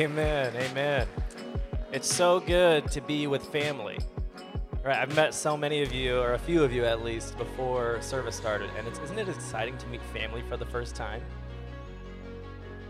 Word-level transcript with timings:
Amen. 0.00 0.54
Amen. 0.56 1.06
It's 1.92 2.10
so 2.10 2.40
good 2.40 2.90
to 2.90 3.02
be 3.02 3.26
with 3.26 3.44
family. 3.44 3.98
Right, 4.82 4.96
I've 4.96 5.14
met 5.14 5.34
so 5.34 5.58
many 5.58 5.82
of 5.82 5.92
you, 5.92 6.18
or 6.18 6.32
a 6.32 6.38
few 6.38 6.64
of 6.64 6.72
you 6.72 6.86
at 6.86 7.04
least, 7.04 7.36
before 7.36 8.00
service 8.00 8.34
started, 8.34 8.70
and 8.78 8.88
isn't 8.88 9.18
it 9.18 9.28
exciting 9.28 9.76
to 9.76 9.86
meet 9.88 10.00
family 10.04 10.42
for 10.48 10.56
the 10.56 10.64
first 10.64 10.96
time? 10.96 11.20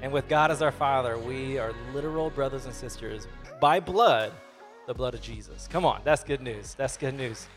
And 0.03 0.13
with 0.13 0.29
God 0.29 0.53
as 0.53 0.63
our 0.63 0.71
Father, 0.71 1.19
we 1.19 1.59
are 1.59 1.73
literal 1.93 2.31
brothers 2.31 2.67
and 2.67 2.73
sisters 2.73 3.27
by 3.61 3.81
blood, 3.81 4.31
the 4.87 4.95
blood 4.95 5.15
of 5.15 5.21
Jesus. 5.21 5.67
Come 5.67 5.85
on, 5.85 6.03
that's 6.05 6.23
good 6.23 6.41
news. 6.41 6.75
That's 6.75 6.97
good 6.97 7.15
news. 7.15 7.49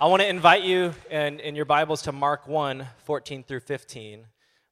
I 0.00 0.06
want 0.06 0.20
to 0.20 0.28
invite 0.28 0.64
you 0.64 0.94
in, 1.12 1.38
in 1.38 1.54
your 1.54 1.64
Bibles 1.64 2.02
to 2.02 2.12
Mark 2.12 2.48
1 2.48 2.88
14 3.04 3.44
through 3.44 3.60
15. 3.60 4.24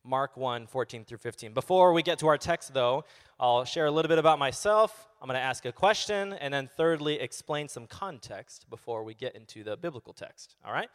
Mark 0.05 0.37
1 0.37 0.67
14 0.67 1.05
through 1.05 1.19
15. 1.19 1.53
Before 1.53 1.93
we 1.93 2.03
get 2.03 2.19
to 2.20 2.29
our 2.29 2.39
text, 2.39 2.73
though, 2.75 3.05
I'll 3.39 3.65
share 3.65 3.87
a 3.87 3.91
little 3.91 4.09
bit 4.09 4.19
about 4.19 4.39
myself. 4.39 5.09
I'm 5.20 5.27
going 5.27 5.39
to 5.39 5.45
ask 5.45 5.65
a 5.67 5.73
question, 5.73 6.33
and 6.34 6.53
then 6.53 6.69
thirdly, 6.77 7.20
explain 7.20 7.69
some 7.69 7.87
context 7.87 8.69
before 8.71 9.05
we 9.05 9.15
get 9.15 9.37
into 9.37 9.62
the 9.62 9.77
biblical 9.77 10.12
text. 10.12 10.56
All 10.65 10.73
right? 10.73 10.89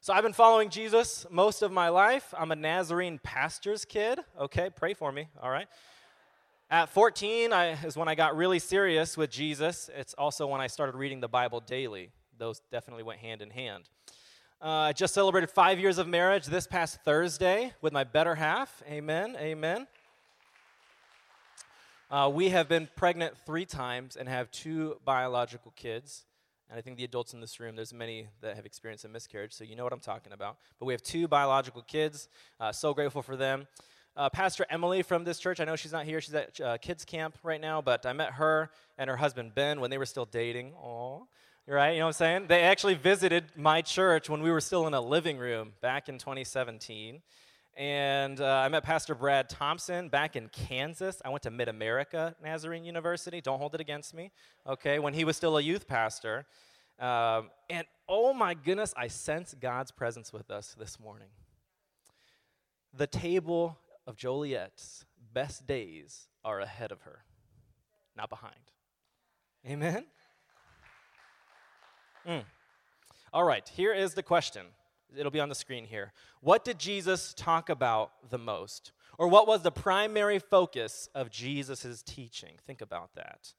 So 0.00 0.12
I've 0.12 0.22
been 0.22 0.32
following 0.32 0.70
Jesus 0.70 1.26
most 1.30 1.62
of 1.62 1.72
my 1.72 1.88
life. 1.88 2.32
I'm 2.38 2.52
a 2.52 2.56
Nazarene 2.56 3.18
pastor's 3.22 3.84
kid. 3.84 4.20
Okay, 4.38 4.70
pray 4.70 4.94
for 4.94 5.10
me. 5.10 5.28
All 5.42 5.50
right. 5.50 5.66
At 6.70 6.88
14 6.90 7.52
I, 7.52 7.72
is 7.84 7.96
when 7.96 8.08
I 8.08 8.14
got 8.14 8.36
really 8.36 8.58
serious 8.58 9.16
with 9.16 9.30
Jesus. 9.30 9.90
It's 9.96 10.14
also 10.14 10.46
when 10.46 10.60
I 10.60 10.66
started 10.66 10.96
reading 10.96 11.20
the 11.20 11.28
Bible 11.28 11.60
daily. 11.60 12.10
Those 12.38 12.60
definitely 12.70 13.02
went 13.02 13.20
hand 13.20 13.42
in 13.42 13.50
hand. 13.50 13.88
Uh, 14.62 14.68
I 14.68 14.92
just 14.94 15.12
celebrated 15.12 15.50
five 15.50 15.78
years 15.78 15.98
of 15.98 16.08
marriage 16.08 16.46
this 16.46 16.66
past 16.66 16.98
Thursday 17.04 17.74
with 17.82 17.92
my 17.92 18.04
better 18.04 18.34
half. 18.34 18.82
Amen. 18.88 19.36
Amen. 19.38 19.86
Uh, 22.10 22.30
we 22.32 22.48
have 22.48 22.66
been 22.66 22.88
pregnant 22.96 23.34
three 23.44 23.66
times 23.66 24.16
and 24.16 24.26
have 24.26 24.50
two 24.50 24.96
biological 25.04 25.74
kids. 25.76 26.24
And 26.70 26.78
I 26.78 26.80
think 26.80 26.96
the 26.96 27.04
adults 27.04 27.34
in 27.34 27.40
this 27.42 27.60
room, 27.60 27.76
there's 27.76 27.92
many 27.92 28.28
that 28.40 28.56
have 28.56 28.64
experienced 28.64 29.04
a 29.04 29.08
miscarriage, 29.08 29.52
so 29.52 29.62
you 29.62 29.76
know 29.76 29.84
what 29.84 29.92
I'm 29.92 30.00
talking 30.00 30.32
about. 30.32 30.56
But 30.78 30.86
we 30.86 30.94
have 30.94 31.02
two 31.02 31.28
biological 31.28 31.82
kids. 31.82 32.30
Uh, 32.58 32.72
so 32.72 32.94
grateful 32.94 33.20
for 33.20 33.36
them. 33.36 33.68
Uh, 34.16 34.30
Pastor 34.30 34.64
Emily 34.70 35.02
from 35.02 35.24
this 35.24 35.38
church, 35.38 35.60
I 35.60 35.64
know 35.64 35.76
she's 35.76 35.92
not 35.92 36.06
here. 36.06 36.22
She's 36.22 36.34
at 36.34 36.58
uh, 36.62 36.78
kids 36.78 37.04
camp 37.04 37.36
right 37.42 37.60
now, 37.60 37.82
but 37.82 38.06
I 38.06 38.14
met 38.14 38.32
her 38.32 38.70
and 38.96 39.10
her 39.10 39.16
husband 39.16 39.54
Ben 39.54 39.82
when 39.82 39.90
they 39.90 39.98
were 39.98 40.06
still 40.06 40.24
dating. 40.24 40.72
Aww 40.82 41.26
right? 41.74 41.92
You 41.92 41.98
know 41.98 42.06
what 42.06 42.08
I'm 42.08 42.12
saying? 42.14 42.46
They 42.48 42.62
actually 42.62 42.94
visited 42.94 43.44
my 43.56 43.82
church 43.82 44.30
when 44.30 44.42
we 44.42 44.50
were 44.50 44.60
still 44.60 44.86
in 44.86 44.94
a 44.94 45.00
living 45.00 45.36
room 45.38 45.72
back 45.80 46.08
in 46.08 46.18
2017. 46.18 47.22
And 47.76 48.40
uh, 48.40 48.44
I 48.46 48.68
met 48.68 48.84
Pastor 48.84 49.14
Brad 49.14 49.48
Thompson 49.48 50.08
back 50.08 50.36
in 50.36 50.48
Kansas. 50.48 51.20
I 51.24 51.28
went 51.28 51.42
to 51.42 51.50
Mid 51.50 51.68
America 51.68 52.34
Nazarene 52.42 52.84
University. 52.84 53.40
Don't 53.40 53.58
hold 53.58 53.74
it 53.74 53.80
against 53.80 54.14
me, 54.14 54.30
okay? 54.66 54.98
When 54.98 55.12
he 55.12 55.24
was 55.24 55.36
still 55.36 55.58
a 55.58 55.60
youth 55.60 55.86
pastor. 55.86 56.46
Um, 56.98 57.50
and 57.68 57.86
oh 58.08 58.32
my 58.32 58.54
goodness, 58.54 58.94
I 58.96 59.08
sense 59.08 59.54
God's 59.60 59.90
presence 59.90 60.32
with 60.32 60.50
us 60.50 60.74
this 60.78 60.98
morning. 60.98 61.28
The 62.94 63.06
table 63.06 63.76
of 64.06 64.16
Joliet's 64.16 65.04
best 65.34 65.66
days 65.66 66.28
are 66.44 66.60
ahead 66.60 66.92
of 66.92 67.02
her, 67.02 67.24
not 68.16 68.30
behind. 68.30 68.54
Amen? 69.68 70.06
Mm. 72.26 72.44
All 73.32 73.44
right, 73.44 73.68
here 73.68 73.92
is 73.92 74.14
the 74.14 74.22
question. 74.22 74.66
It'll 75.16 75.30
be 75.30 75.40
on 75.40 75.48
the 75.48 75.54
screen 75.54 75.84
here. 75.84 76.12
What 76.40 76.64
did 76.64 76.78
Jesus 76.78 77.34
talk 77.34 77.68
about 77.68 78.30
the 78.30 78.38
most? 78.38 78.92
Or 79.18 79.28
what 79.28 79.46
was 79.46 79.62
the 79.62 79.70
primary 79.70 80.38
focus 80.38 81.08
of 81.14 81.30
Jesus' 81.30 82.02
teaching? 82.02 82.54
Think 82.66 82.80
about 82.80 83.14
that. 83.14 83.52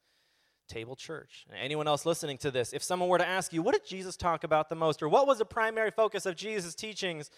Table 0.68 0.94
Church. 0.94 1.46
Anyone 1.60 1.88
else 1.88 2.04
listening 2.04 2.38
to 2.38 2.50
this, 2.50 2.72
if 2.72 2.82
someone 2.82 3.08
were 3.08 3.18
to 3.18 3.26
ask 3.26 3.52
you, 3.52 3.62
what 3.62 3.72
did 3.72 3.86
Jesus 3.86 4.16
talk 4.16 4.44
about 4.44 4.68
the 4.68 4.76
most? 4.76 5.02
Or 5.02 5.08
what 5.08 5.26
was 5.26 5.38
the 5.38 5.46
primary 5.46 5.90
focus 5.90 6.26
of 6.26 6.36
Jesus' 6.36 6.74
teachings? 6.74 7.30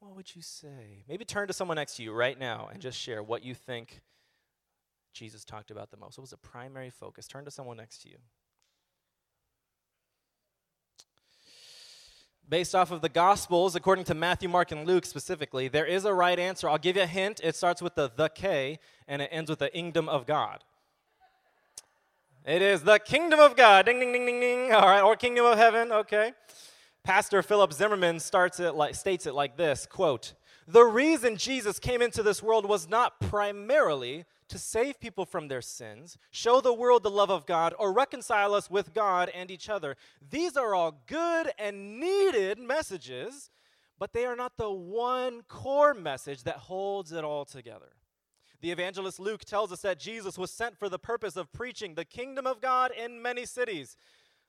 What 0.00 0.16
would 0.16 0.34
you 0.34 0.42
say? 0.42 1.04
Maybe 1.08 1.24
turn 1.24 1.46
to 1.46 1.52
someone 1.52 1.76
next 1.76 1.96
to 1.96 2.02
you 2.02 2.12
right 2.12 2.38
now 2.38 2.68
and 2.72 2.80
just 2.80 2.98
share 2.98 3.22
what 3.22 3.44
you 3.44 3.54
think 3.54 4.00
Jesus 5.12 5.44
talked 5.44 5.70
about 5.70 5.90
the 5.90 5.96
most. 5.96 6.18
What 6.18 6.22
was 6.22 6.30
the 6.30 6.36
primary 6.38 6.90
focus? 6.90 7.26
Turn 7.26 7.44
to 7.44 7.50
someone 7.50 7.76
next 7.76 8.02
to 8.02 8.08
you. 8.08 8.16
Based 12.50 12.74
off 12.74 12.90
of 12.90 13.00
the 13.00 13.08
Gospels, 13.08 13.76
according 13.76 14.04
to 14.06 14.14
Matthew, 14.14 14.48
Mark, 14.48 14.72
and 14.72 14.86
Luke 14.86 15.06
specifically, 15.06 15.68
there 15.68 15.86
is 15.86 16.04
a 16.04 16.12
right 16.12 16.38
answer. 16.38 16.68
I'll 16.68 16.78
give 16.78 16.96
you 16.96 17.02
a 17.02 17.06
hint. 17.06 17.40
It 17.42 17.54
starts 17.54 17.80
with 17.80 17.94
the 17.94 18.10
the 18.14 18.28
K 18.28 18.78
and 19.06 19.22
it 19.22 19.30
ends 19.32 19.48
with 19.48 19.60
the 19.60 19.70
kingdom 19.70 20.08
of 20.08 20.26
God. 20.26 20.64
It 22.44 22.60
is 22.60 22.82
the 22.82 22.98
kingdom 22.98 23.38
of 23.38 23.56
God. 23.56 23.86
Ding, 23.86 24.00
ding, 24.00 24.12
ding, 24.12 24.26
ding, 24.26 24.40
ding. 24.40 24.72
All 24.72 24.88
right, 24.88 25.00
or 25.00 25.14
kingdom 25.14 25.46
of 25.46 25.56
heaven. 25.56 25.92
Okay. 25.92 26.32
Pastor 27.04 27.42
Philip 27.42 27.72
Zimmerman 27.72 28.18
starts 28.20 28.60
it 28.60 28.74
like, 28.74 28.94
states 28.94 29.26
it 29.26 29.34
like 29.34 29.56
this 29.56 29.86
quote, 29.86 30.34
The 30.66 30.84
reason 30.84 31.36
Jesus 31.36 31.78
came 31.78 32.02
into 32.02 32.22
this 32.22 32.42
world 32.42 32.66
was 32.66 32.88
not 32.88 33.20
primarily 33.20 34.24
to 34.50 34.58
save 34.58 35.00
people 35.00 35.24
from 35.24 35.48
their 35.48 35.62
sins, 35.62 36.18
show 36.30 36.60
the 36.60 36.74
world 36.74 37.02
the 37.02 37.10
love 37.10 37.30
of 37.30 37.46
God, 37.46 37.74
or 37.78 37.92
reconcile 37.92 38.54
us 38.54 38.70
with 38.70 38.92
God 38.92 39.30
and 39.30 39.50
each 39.50 39.68
other. 39.68 39.96
These 40.30 40.56
are 40.56 40.74
all 40.74 41.02
good 41.06 41.50
and 41.58 41.98
needed 41.98 42.58
messages, 42.58 43.50
but 43.98 44.12
they 44.12 44.26
are 44.26 44.36
not 44.36 44.56
the 44.56 44.70
one 44.70 45.42
core 45.48 45.94
message 45.94 46.42
that 46.44 46.56
holds 46.56 47.12
it 47.12 47.24
all 47.24 47.44
together. 47.44 47.92
The 48.60 48.70
evangelist 48.70 49.18
Luke 49.18 49.44
tells 49.44 49.72
us 49.72 49.80
that 49.82 49.98
Jesus 49.98 50.36
was 50.36 50.50
sent 50.50 50.78
for 50.78 50.88
the 50.88 50.98
purpose 50.98 51.36
of 51.36 51.52
preaching 51.52 51.94
the 51.94 52.04
kingdom 52.04 52.46
of 52.46 52.60
God 52.60 52.90
in 52.92 53.22
many 53.22 53.46
cities. 53.46 53.96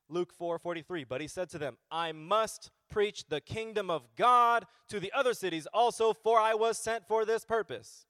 Luke 0.09 0.33
4:43 0.37 1.07
but 1.07 1.21
he 1.21 1.27
said 1.27 1.49
to 1.49 1.57
them 1.57 1.77
I 1.89 2.11
must 2.11 2.69
preach 2.89 3.23
the 3.29 3.39
kingdom 3.39 3.89
of 3.89 4.13
God 4.17 4.65
to 4.89 4.99
the 4.99 5.11
other 5.13 5.33
cities 5.33 5.67
also 5.73 6.13
for 6.13 6.37
I 6.37 6.53
was 6.53 6.77
sent 6.77 7.07
for 7.07 7.23
this 7.23 7.45
purpose 7.45 8.05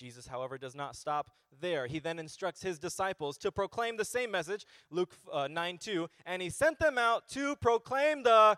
Jesus, 0.00 0.26
however, 0.26 0.56
does 0.56 0.74
not 0.74 0.96
stop 0.96 1.30
there. 1.60 1.86
He 1.86 1.98
then 1.98 2.18
instructs 2.18 2.62
his 2.62 2.78
disciples 2.78 3.36
to 3.38 3.52
proclaim 3.52 3.98
the 3.98 4.04
same 4.04 4.30
message, 4.30 4.64
Luke 4.90 5.14
uh, 5.30 5.46
9 5.46 5.76
2, 5.76 6.08
and 6.24 6.40
he 6.40 6.48
sent 6.48 6.78
them 6.78 6.96
out 6.96 7.28
to 7.28 7.54
proclaim 7.56 8.22
the 8.22 8.56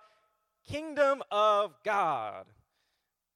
kingdom 0.65 1.21
of 1.33 1.75
God. 1.85 2.47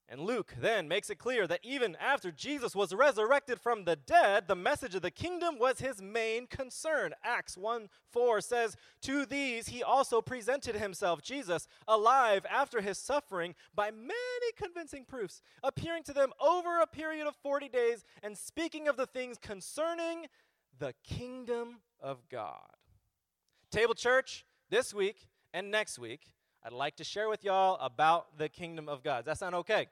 And 0.09 0.21
Luke 0.21 0.55
then 0.61 0.87
makes 0.87 1.11
it 1.11 1.19
clear 1.19 1.49
that 1.49 1.65
even 1.65 1.97
after 1.97 2.31
Jesus 2.31 2.77
was 2.77 2.95
resurrected 2.95 3.61
from 3.61 3.85
the 3.85 3.97
dead, 3.97 4.47
the 4.47 4.55
message 4.55 4.95
of 4.95 5.03
the 5.03 5.11
kingdom 5.11 5.59
was 5.59 5.81
his 5.81 6.01
main 6.01 6.47
concern. 6.47 7.13
Acts 7.25 7.57
1 7.59 7.89
4 8.13 8.41
says, 8.41 8.77
To 9.03 9.27
these 9.27 9.69
he 9.69 9.83
also 9.83 10.21
presented 10.21 10.77
himself, 10.77 11.23
Jesus, 11.23 11.67
alive 11.89 12.47
after 12.49 12.81
his 12.81 12.99
suffering, 12.99 13.57
by 13.75 13.91
many 13.91 14.53
convincing 14.57 15.05
proofs, 15.05 15.43
appearing 15.65 16.05
to 16.05 16.13
them 16.13 16.33
over 16.41 16.81
a 16.81 16.87
period 16.87 17.27
of 17.27 17.35
40 17.43 17.69
days 17.69 18.05
and 18.23 18.39
speaking 18.39 18.87
of 18.87 18.97
the 18.97 19.07
things 19.07 19.39
concerning 19.39 20.27
the 20.79 20.95
kingdom 21.03 21.79
of 22.01 22.29
God. 22.29 22.77
Table 23.73 23.95
Church, 23.95 24.47
this 24.71 24.95
week 24.95 25.27
and 25.53 25.73
next 25.73 25.99
week, 25.99 26.31
I'd 26.63 26.73
like 26.73 26.97
to 26.97 27.05
share 27.05 27.29
with 27.29 27.45
y'all 27.45 27.77
about 27.81 28.39
the 28.39 28.49
kingdom 28.49 28.89
of 28.89 29.03
God. 29.03 29.19
Does 29.19 29.27
that 29.27 29.39
sound 29.39 29.55
okay? 29.57 29.87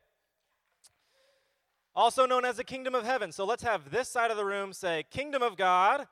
Also 1.97 2.27
known 2.27 2.45
as 2.45 2.57
the 2.57 2.65
kingdom 2.65 2.95
of 2.95 3.05
heaven. 3.05 3.31
So 3.31 3.45
let's 3.45 3.63
have 3.63 3.91
this 3.91 4.09
side 4.09 4.31
of 4.31 4.37
the 4.37 4.45
room 4.45 4.73
say, 4.73 5.05
Kingdom 5.11 5.43
of 5.43 5.57
God. 5.57 6.07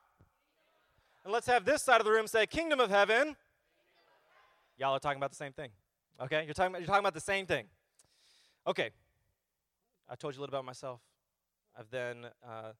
And 1.24 1.32
let's 1.32 1.46
have 1.46 1.64
this 1.64 1.82
side 1.82 2.00
of 2.00 2.04
the 2.04 2.12
room 2.12 2.26
say, 2.26 2.46
Kingdom 2.46 2.78
of 2.78 2.90
heaven. 2.90 3.36
Y'all 4.78 4.94
are 4.94 5.00
talking 5.00 5.18
about 5.18 5.30
the 5.30 5.36
same 5.36 5.52
thing. 5.52 5.70
Okay? 6.20 6.44
You're 6.44 6.54
talking 6.54 6.72
about, 6.72 6.80
you're 6.80 6.86
talking 6.86 7.00
about 7.00 7.14
the 7.14 7.20
same 7.20 7.46
thing. 7.46 7.66
Okay. 8.66 8.90
I 10.08 10.14
told 10.14 10.34
you 10.34 10.40
a 10.40 10.42
little 10.42 10.54
about 10.54 10.64
myself. 10.64 11.00
I've 11.76 11.90
then 11.90 12.26
uh, 12.46 12.72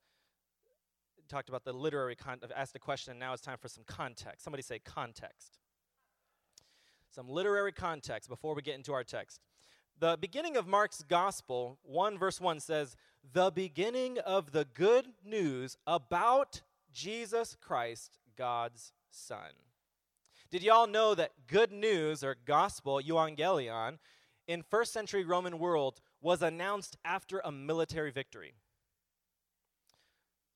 talked 1.28 1.48
about 1.48 1.64
the 1.64 1.72
literary 1.72 2.14
con- 2.14 2.38
I've 2.42 2.52
asked 2.52 2.76
a 2.76 2.78
question, 2.78 3.12
and 3.12 3.20
now 3.20 3.32
it's 3.32 3.42
time 3.42 3.56
for 3.60 3.68
some 3.68 3.84
context. 3.86 4.44
Somebody 4.44 4.62
say 4.62 4.78
context. 4.78 5.58
Some 7.10 7.28
literary 7.28 7.72
context 7.72 8.28
before 8.28 8.54
we 8.54 8.62
get 8.62 8.74
into 8.74 8.92
our 8.92 9.02
text. 9.02 9.40
The 9.98 10.18
beginning 10.20 10.56
of 10.56 10.66
Mark's 10.66 11.02
gospel, 11.02 11.78
1 11.82 12.18
verse 12.18 12.40
1 12.40 12.60
says, 12.60 12.96
The 13.32 13.50
beginning 13.50 14.18
of 14.18 14.52
the 14.52 14.64
good 14.64 15.06
news 15.24 15.76
about 15.86 16.62
Jesus 16.92 17.56
Christ, 17.60 18.18
God's 18.36 18.92
Son. 19.10 19.52
Did 20.50 20.62
y'all 20.62 20.86
know 20.86 21.14
that 21.14 21.46
good 21.46 21.72
news 21.72 22.22
or 22.22 22.36
gospel, 22.44 23.00
euangelion, 23.00 23.98
in 24.46 24.62
first 24.62 24.92
century 24.92 25.24
Roman 25.24 25.58
world 25.58 26.00
was 26.20 26.42
announced 26.42 26.96
after 27.04 27.40
a 27.44 27.50
military 27.50 28.10
victory? 28.10 28.54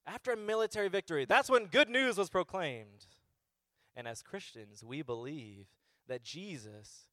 After 0.06 0.32
a 0.32 0.36
military 0.36 0.88
victory, 0.88 1.24
that's 1.24 1.50
when 1.50 1.66
good 1.66 1.88
news 1.88 2.18
was 2.18 2.28
proclaimed. 2.28 3.06
And 3.96 4.06
as 4.06 4.22
Christians, 4.22 4.84
we 4.84 5.02
believe 5.02 5.66
that 6.08 6.22
Jesus 6.22 7.05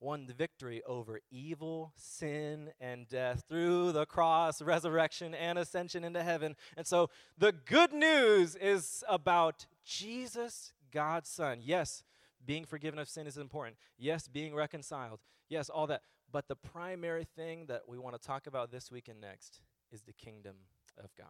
won 0.00 0.26
the 0.26 0.34
victory 0.34 0.82
over 0.86 1.20
evil, 1.30 1.92
sin, 1.96 2.70
and 2.80 3.08
death 3.08 3.44
through 3.48 3.92
the 3.92 4.06
cross, 4.06 4.60
resurrection, 4.60 5.34
and 5.34 5.58
ascension 5.58 6.04
into 6.04 6.22
heaven. 6.22 6.56
And 6.76 6.86
so 6.86 7.10
the 7.38 7.52
good 7.52 7.92
news 7.92 8.56
is 8.56 9.02
about 9.08 9.66
Jesus, 9.84 10.72
God's 10.92 11.28
Son. 11.28 11.58
Yes, 11.62 12.02
being 12.44 12.64
forgiven 12.64 12.98
of 12.98 13.08
sin 13.08 13.26
is 13.26 13.36
important. 13.36 13.76
Yes, 13.98 14.28
being 14.28 14.54
reconciled. 14.54 15.20
Yes, 15.48 15.68
all 15.68 15.86
that. 15.86 16.02
But 16.30 16.48
the 16.48 16.56
primary 16.56 17.24
thing 17.24 17.66
that 17.66 17.82
we 17.88 17.98
want 17.98 18.20
to 18.20 18.26
talk 18.26 18.46
about 18.46 18.70
this 18.70 18.90
week 18.90 19.08
and 19.08 19.20
next 19.20 19.60
is 19.92 20.02
the 20.02 20.12
kingdom 20.12 20.56
of 20.98 21.14
God. 21.16 21.28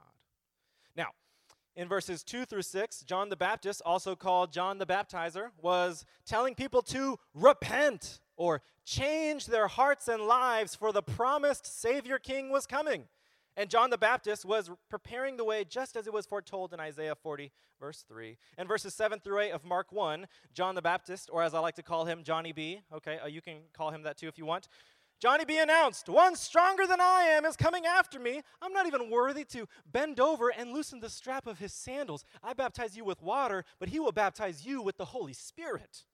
Now, 0.97 1.09
in 1.77 1.89
verses 1.89 2.25
2 2.25 2.47
through 2.47 2.63
6, 2.63 3.03
John 3.03 3.29
the 3.29 3.37
Baptist, 3.37 3.83
also 3.85 4.17
called 4.17 4.51
John 4.51 4.79
the 4.79 4.87
Baptizer, 4.87 5.51
was 5.61 6.07
telling 6.25 6.55
people 6.55 6.81
to 6.83 7.19
repent 7.35 8.21
or 8.37 8.63
change 8.85 9.47
their 9.47 9.69
hearts 9.69 10.09
and 10.09 10.23
lives 10.23 10.75
for 10.75 10.91
the 10.91 11.03
promised 11.03 11.67
Savior 11.67 12.19
King 12.19 12.51
was 12.51 12.67
coming. 12.67 13.05
And 13.59 13.71
John 13.71 13.89
the 13.89 13.99
Baptist 13.99 14.45
was 14.45 14.71
preparing 14.91 15.37
the 15.37 15.45
way 15.45 15.65
just 15.65 15.97
as 15.97 16.07
it 16.07 16.13
was 16.13 16.27
foretold 16.27 16.75
in 16.75 16.81
Isaiah 16.81 17.15
40, 17.15 17.51
verse 17.81 18.05
3. 18.07 18.37
And 18.59 18.69
verses 18.69 18.95
7 18.95 19.21
through 19.21 19.41
8 19.41 19.53
of 19.53 19.65
Mark 19.65 19.93
1, 19.93 20.27
John 20.53 20.75
the 20.75 20.83
Baptist, 20.83 21.31
or 21.33 21.43
as 21.43 21.55
I 21.55 21.61
like 21.61 21.75
to 21.77 21.83
call 21.83 22.05
him, 22.05 22.23
Johnny 22.23 22.53
B, 22.53 22.81
okay, 22.93 23.19
uh, 23.19 23.27
you 23.27 23.41
can 23.41 23.57
call 23.73 23.91
him 23.91 24.03
that 24.03 24.19
too 24.19 24.29
if 24.29 24.37
you 24.37 24.45
want. 24.45 24.69
Johnny 25.19 25.45
B 25.47 25.59
announced, 25.59 26.09
One 26.09 26.37
stronger 26.37 26.87
than 26.87 27.01
I 27.01 27.23
am 27.23 27.45
is 27.45 27.57
coming 27.57 27.87
after 27.87 28.19
me. 28.19 28.43
I'm 28.61 28.73
not 28.73 28.87
even 28.87 29.11
worthy 29.11 29.45
to 29.47 29.67
bend 29.91 30.21
over 30.21 30.51
and 30.51 30.73
loosen 30.73 31.01
the 31.01 31.09
strap 31.09 31.47
of 31.47 31.59
his 31.59 31.73
sandals. 31.73 32.25
I 32.43 32.53
baptize 32.53 32.97
you 32.97 33.05
with 33.05 33.23
water, 33.23 33.65
but 33.79 33.89
he 33.89 33.99
will 33.99 34.13
baptize 34.13 34.67
you 34.67 34.83
with 34.83 34.99
the 34.99 35.07
Holy 35.07 35.33
Spirit. 35.33 36.05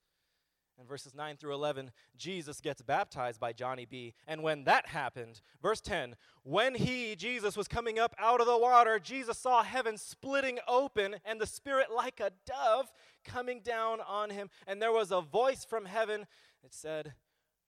In 0.81 0.87
verses 0.87 1.15
9 1.15 1.37
through 1.37 1.55
11, 1.55 1.91
Jesus 2.17 2.61
gets 2.61 2.81
baptized 2.81 3.39
by 3.39 3.53
Johnny 3.53 3.85
B. 3.85 4.15
And 4.27 4.43
when 4.43 4.65
that 4.65 4.87
happened, 4.87 5.41
verse 5.61 5.81
10, 5.81 6.17
when 6.45 6.75
he, 6.75 7.15
Jesus, 7.15 7.57
was 7.57 7.69
coming 7.69 7.99
up 7.99 8.15
out 8.19 8.41
of 8.41 8.47
the 8.47 8.57
water, 8.57 8.99
Jesus 8.99 9.39
saw 9.39 9.63
heaven 9.63 9.99
splitting 9.99 10.59
open 10.67 11.17
and 11.25 11.41
the 11.41 11.47
Spirit 11.47 11.89
like 11.95 12.21
a 12.21 12.33
dove 12.47 12.91
coming 13.25 13.61
down 13.61 14.01
on 14.01 14.31
him. 14.31 14.49
And 14.67 14.81
there 14.81 14.93
was 14.93 15.13
a 15.13 15.21
voice 15.21 15.65
from 15.65 15.85
heaven 15.85 16.27
that 16.63 16.73
said, 16.75 17.15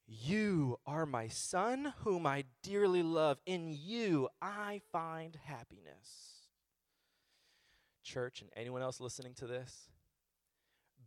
You 0.07 0.79
are 0.87 1.07
my 1.07 1.29
Son, 1.29 1.95
whom 2.01 2.27
I 2.27 2.45
dearly 2.63 3.03
love. 3.03 3.41
In 3.47 3.69
you 3.71 4.29
I 4.41 4.81
find 4.93 5.37
happiness. 5.45 6.49
Church, 8.03 8.43
and 8.43 8.51
anyone 8.55 8.83
else 8.83 9.01
listening 9.01 9.35
to 9.35 9.47
this, 9.47 9.89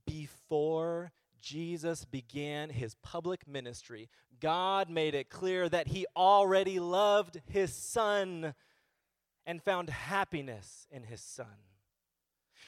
before 0.06 1.12
Jesus 1.42 2.06
began 2.06 2.70
his 2.70 2.96
public 2.96 3.48
ministry, 3.48 4.10
God 4.40 4.90
made 4.90 5.14
it 5.14 5.30
clear 5.30 5.70
that 5.70 5.88
he 5.88 6.06
already 6.16 6.80
loved 6.80 7.40
his 7.46 7.74
son 7.74 8.56
and 9.46 9.62
found 9.62 9.90
happiness 9.90 10.88
in 10.92 11.04
his 11.04 11.22
son. 11.22 11.67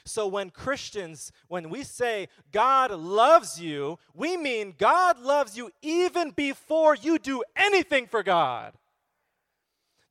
So 0.06 0.28
when 0.28 0.50
Christians, 0.50 1.32
when 1.48 1.70
we 1.70 1.84
say 1.84 2.28
God 2.52 2.92
loves 2.92 3.62
you, 3.62 4.00
we 4.14 4.38
mean 4.38 4.76
God 4.78 5.20
loves 5.20 5.58
you 5.58 5.72
even 5.82 6.32
before 6.32 6.96
you 6.96 7.20
do 7.20 7.44
anything 7.56 8.08
for 8.08 8.24
God. 8.24 8.74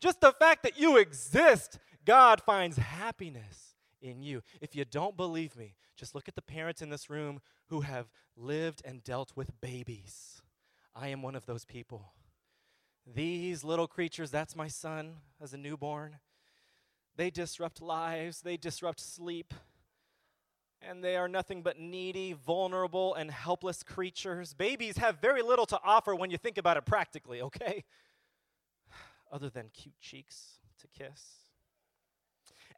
Just 0.00 0.20
the 0.20 0.32
fact 0.32 0.62
that 0.62 0.79
you 0.79 0.96
exist, 0.96 1.79
God 2.05 2.40
finds 2.40 2.76
happiness 2.76 3.75
in 4.00 4.23
you. 4.23 4.43
If 4.61 4.76
you 4.76 4.85
don't 4.85 5.17
believe 5.17 5.56
me, 5.56 5.75
just 5.96 6.14
look 6.14 6.29
at 6.29 6.37
the 6.37 6.43
parents 6.43 6.81
in 6.81 6.90
this 6.90 7.11
room 7.11 7.40
who 7.67 7.81
have 7.81 8.06
lived 8.37 8.82
and 8.85 9.02
dealt 9.02 9.32
with 9.35 9.61
babies. 9.61 10.40
I 10.94 11.08
am 11.08 11.23
one 11.23 11.35
of 11.35 11.46
those 11.46 11.64
people. 11.64 12.12
These 13.06 13.64
little 13.64 13.87
creatures, 13.87 14.31
that's 14.31 14.55
my 14.55 14.69
son 14.69 15.17
as 15.40 15.52
a 15.52 15.58
newborn. 15.58 16.19
They 17.17 17.31
disrupt 17.31 17.82
lives, 17.82 18.43
they 18.43 18.56
disrupt 18.56 19.00
sleep, 19.00 19.52
and 20.83 21.03
they 21.03 21.17
are 21.17 21.29
nothing 21.29 21.63
but 21.63 21.79
needy, 21.79 22.33
vulnerable, 22.33 23.15
and 23.15 23.31
helpless 23.31 23.83
creatures. 23.83 24.55
Babies 24.55 24.97
have 24.99 25.21
very 25.21 25.43
little 25.43 25.67
to 25.67 25.79
offer 25.85 26.15
when 26.15 26.31
you 26.31 26.39
think 26.39 26.59
about 26.59 26.77
it 26.77 26.85
practically, 26.85 27.43
okay? 27.49 27.85
Other 29.33 29.51
than 29.51 29.71
cute 29.73 29.99
cheeks 30.01 30.59
to 30.81 30.89
kiss. 30.89 31.39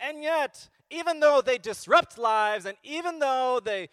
And 0.00 0.22
yet, 0.22 0.68
even 0.90 1.20
though 1.20 1.42
they 1.42 1.58
disrupt 1.58 2.16
lives 2.16 2.64
and 2.64 2.76
even 2.82 3.18
though 3.18 3.60
they 3.62 3.90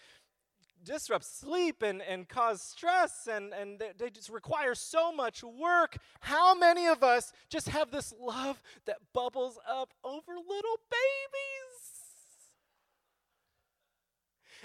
disrupt 0.83 1.25
sleep 1.25 1.81
and, 1.81 2.01
and 2.01 2.29
cause 2.29 2.61
stress 2.61 3.27
and, 3.29 3.53
and 3.53 3.77
they, 3.77 3.91
they 3.97 4.09
just 4.09 4.29
require 4.29 4.73
so 4.73 5.11
much 5.11 5.43
work, 5.43 5.97
how 6.21 6.57
many 6.57 6.87
of 6.87 7.03
us 7.03 7.33
just 7.49 7.67
have 7.67 7.91
this 7.91 8.13
love 8.19 8.61
that 8.85 8.97
bubbles 9.13 9.59
up 9.67 9.93
over 10.03 10.33
little 10.35 10.79
babies? 10.89 11.76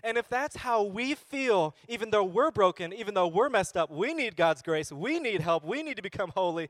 And 0.02 0.18
if 0.18 0.28
that's 0.28 0.56
how 0.56 0.82
we 0.82 1.14
feel, 1.14 1.76
even 1.88 2.10
though 2.10 2.24
we're 2.24 2.50
broken, 2.50 2.92
even 2.92 3.14
though 3.14 3.28
we're 3.28 3.48
messed 3.48 3.76
up, 3.76 3.90
we 3.90 4.14
need 4.14 4.36
God's 4.36 4.62
grace, 4.62 4.90
we 4.90 5.20
need 5.20 5.40
help, 5.40 5.64
we 5.64 5.82
need 5.82 5.96
to 5.96 6.02
become 6.02 6.30
holy, 6.34 6.68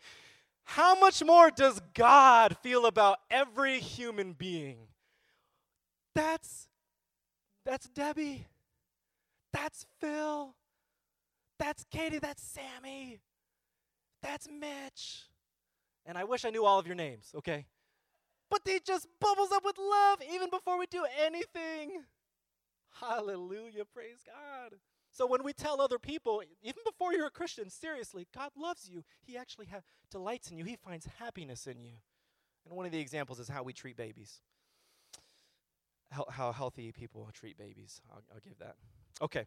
how 0.64 0.98
much 0.98 1.24
more 1.24 1.50
does 1.50 1.80
God 1.94 2.56
feel 2.62 2.86
about 2.86 3.18
every 3.30 3.80
human 3.80 4.32
being? 4.32 4.88
That's 6.14 6.68
that's 7.64 7.88
Debbie. 7.88 8.46
That's 9.52 9.86
Phil. 10.00 10.54
That's 11.58 11.84
Katie. 11.90 12.18
That's 12.18 12.42
Sammy. 12.42 13.20
That's 14.22 14.48
Mitch. 14.48 15.22
And 16.04 16.18
I 16.18 16.24
wish 16.24 16.44
I 16.44 16.50
knew 16.50 16.64
all 16.64 16.78
of 16.78 16.86
your 16.86 16.96
names, 16.96 17.30
okay? 17.36 17.66
But 18.50 18.64
they 18.64 18.80
just 18.84 19.06
bubbles 19.20 19.52
up 19.52 19.64
with 19.64 19.76
love 19.78 20.18
even 20.32 20.50
before 20.50 20.78
we 20.78 20.86
do 20.86 21.04
anything. 21.24 22.02
Hallelujah. 23.00 23.84
Praise 23.84 24.18
God. 24.26 24.78
So 25.10 25.26
when 25.26 25.42
we 25.42 25.52
tell 25.52 25.80
other 25.80 25.98
people, 25.98 26.42
even 26.62 26.82
before 26.84 27.12
you're 27.12 27.26
a 27.26 27.30
Christian, 27.30 27.68
seriously, 27.68 28.26
God 28.34 28.50
loves 28.56 28.88
you. 28.88 29.04
He 29.22 29.36
actually 29.36 29.66
ha- 29.66 29.82
delights 30.10 30.50
in 30.50 30.56
you. 30.56 30.64
He 30.64 30.76
finds 30.76 31.06
happiness 31.18 31.66
in 31.66 31.82
you. 31.82 31.92
And 32.66 32.76
one 32.76 32.86
of 32.86 32.92
the 32.92 33.00
examples 33.00 33.38
is 33.38 33.48
how 33.48 33.62
we 33.62 33.72
treat 33.72 33.96
babies. 33.96 34.40
How, 36.10 36.26
how 36.30 36.52
healthy 36.52 36.92
people 36.92 37.28
treat 37.32 37.58
babies. 37.58 38.00
I'll, 38.10 38.22
I'll 38.32 38.40
give 38.40 38.58
that. 38.58 38.76
Okay. 39.20 39.46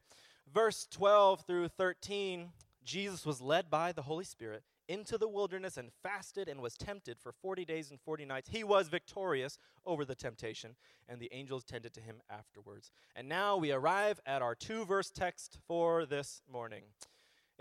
Verse 0.54 0.88
12 0.92 1.42
through 1.48 1.70
13, 1.70 2.50
Jesus 2.84 3.26
was 3.26 3.42
led 3.42 3.70
by 3.70 3.92
the 3.92 4.04
Holy 4.04 4.24
Spirit 4.24 4.64
into 4.88 5.18
the 5.18 5.28
wilderness 5.28 5.78
and 5.78 5.92
fasted 6.04 6.48
and 6.48 6.62
was 6.62 6.76
tempted 6.76 7.20
for 7.20 7.32
40 7.32 7.66
days 7.66 7.90
and 7.90 8.00
40 8.00 8.26
nights. 8.26 8.50
He 8.50 8.64
was 8.64 8.88
victorious 8.88 9.58
over 9.86 10.06
the 10.06 10.16
temptation, 10.16 10.76
and 11.08 11.20
the 11.20 11.30
angels 11.32 11.64
tended 11.64 11.94
to 11.94 12.02
him 12.02 12.18
afterwards. 12.30 12.92
And 13.16 13.28
now 13.28 13.58
we 13.58 13.72
arrive 13.72 14.20
at 14.26 14.42
our 14.42 14.56
two 14.56 14.86
verse 14.86 15.10
text 15.10 15.60
for 15.68 16.06
this 16.06 16.42
morning. 16.52 16.84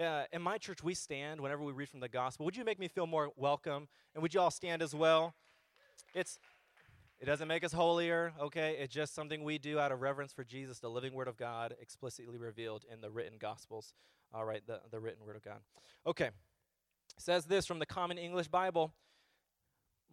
Uh, 0.01 0.25
in 0.33 0.43
my 0.43 0.59
church, 0.59 0.83
we 0.83 0.95
stand 0.95 1.41
whenever 1.41 1.63
we 1.63 1.73
read 1.73 1.89
from 1.89 2.01
the 2.01 2.09
gospel. 2.09 2.45
Would 2.47 2.57
you 2.57 2.65
make 2.65 2.81
me 2.81 2.89
feel 2.89 3.07
more 3.07 3.31
welcome? 3.37 3.89
And 4.15 4.23
would 4.23 4.35
you 4.35 4.41
all 4.41 4.51
stand 4.51 4.83
as 4.83 4.95
well? 4.95 5.35
It's 6.15 6.39
it 7.21 7.27
doesn't 7.27 7.49
make 7.49 7.65
us 7.65 7.73
holier, 7.73 8.33
okay? 8.39 8.77
It's 8.79 8.93
just 8.93 9.15
something 9.15 9.45
we 9.45 9.57
do 9.57 9.79
out 9.79 9.93
of 9.93 10.03
reverence 10.03 10.33
for 10.33 10.45
Jesus, 10.45 10.81
the 10.81 10.91
living 10.91 11.15
word 11.15 11.29
of 11.29 11.37
God, 11.37 11.75
explicitly 11.81 12.37
revealed 12.37 12.85
in 12.93 13.01
the 13.01 13.09
written 13.09 13.39
gospels. 13.39 13.95
All 14.35 14.45
right, 14.45 14.61
the, 14.67 14.81
the 14.91 15.01
written 15.01 15.25
word 15.25 15.37
of 15.37 15.43
God. 15.43 15.61
Okay 16.07 16.31
says 17.19 17.47
this 17.47 17.67
from 17.67 17.79
the 17.79 17.87
Common 17.87 18.19
English 18.19 18.49
Bible, 18.49 18.93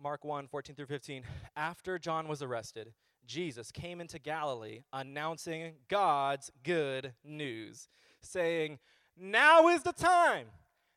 Mark 0.02 0.24
1 0.24 0.48
14 0.48 0.76
through 0.76 0.86
15. 0.86 1.24
After 1.56 2.00
John 2.00 2.28
was 2.28 2.42
arrested, 2.42 2.94
Jesus 3.26 3.72
came 3.72 4.02
into 4.02 4.20
Galilee 4.20 4.82
announcing 4.92 5.74
God's 5.88 6.52
good 6.64 7.14
news, 7.24 7.88
saying, 8.22 8.80
Now 9.18 9.68
is 9.68 9.84
the 9.84 9.94
time. 9.94 10.48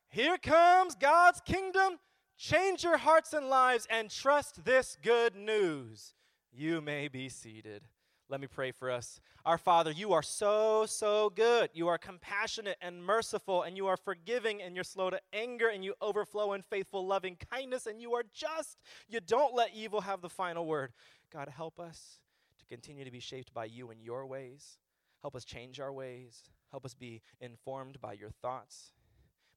Here 0.09 0.37
comes 0.37 0.95
God's 0.95 1.41
kingdom. 1.41 1.99
Change 2.37 2.83
your 2.83 2.97
hearts 2.97 3.33
and 3.33 3.49
lives 3.49 3.87
and 3.89 4.09
trust 4.09 4.65
this 4.65 4.97
good 5.01 5.35
news. 5.35 6.13
You 6.51 6.81
may 6.81 7.07
be 7.07 7.29
seated. 7.29 7.83
Let 8.27 8.41
me 8.41 8.47
pray 8.47 8.71
for 8.71 8.89
us. 8.89 9.19
Our 9.45 9.59
Father, 9.59 9.91
you 9.91 10.13
are 10.13 10.23
so, 10.23 10.87
so 10.87 11.29
good. 11.29 11.69
You 11.73 11.87
are 11.89 11.99
compassionate 11.99 12.77
and 12.81 13.03
merciful, 13.03 13.61
and 13.61 13.77
you 13.77 13.85
are 13.85 13.97
forgiving, 13.97 14.63
and 14.63 14.73
you're 14.73 14.83
slow 14.83 15.11
to 15.11 15.19
anger, 15.31 15.67
and 15.67 15.83
you 15.83 15.93
overflow 16.01 16.53
in 16.53 16.63
faithful, 16.63 17.05
loving 17.05 17.37
kindness, 17.51 17.85
and 17.85 18.01
you 18.01 18.15
are 18.15 18.23
just. 18.33 18.79
You 19.07 19.19
don't 19.19 19.53
let 19.53 19.75
evil 19.75 20.01
have 20.01 20.21
the 20.21 20.29
final 20.29 20.65
word. 20.65 20.91
God, 21.31 21.49
help 21.49 21.79
us 21.79 22.19
to 22.57 22.65
continue 22.65 23.05
to 23.05 23.11
be 23.11 23.19
shaped 23.19 23.53
by 23.53 23.65
you 23.65 23.91
and 23.91 24.01
your 24.01 24.25
ways. 24.25 24.79
Help 25.21 25.35
us 25.35 25.45
change 25.45 25.79
our 25.79 25.93
ways. 25.93 26.49
Help 26.71 26.83
us 26.83 26.95
be 26.95 27.21
informed 27.39 28.01
by 28.01 28.13
your 28.13 28.31
thoughts. 28.31 28.91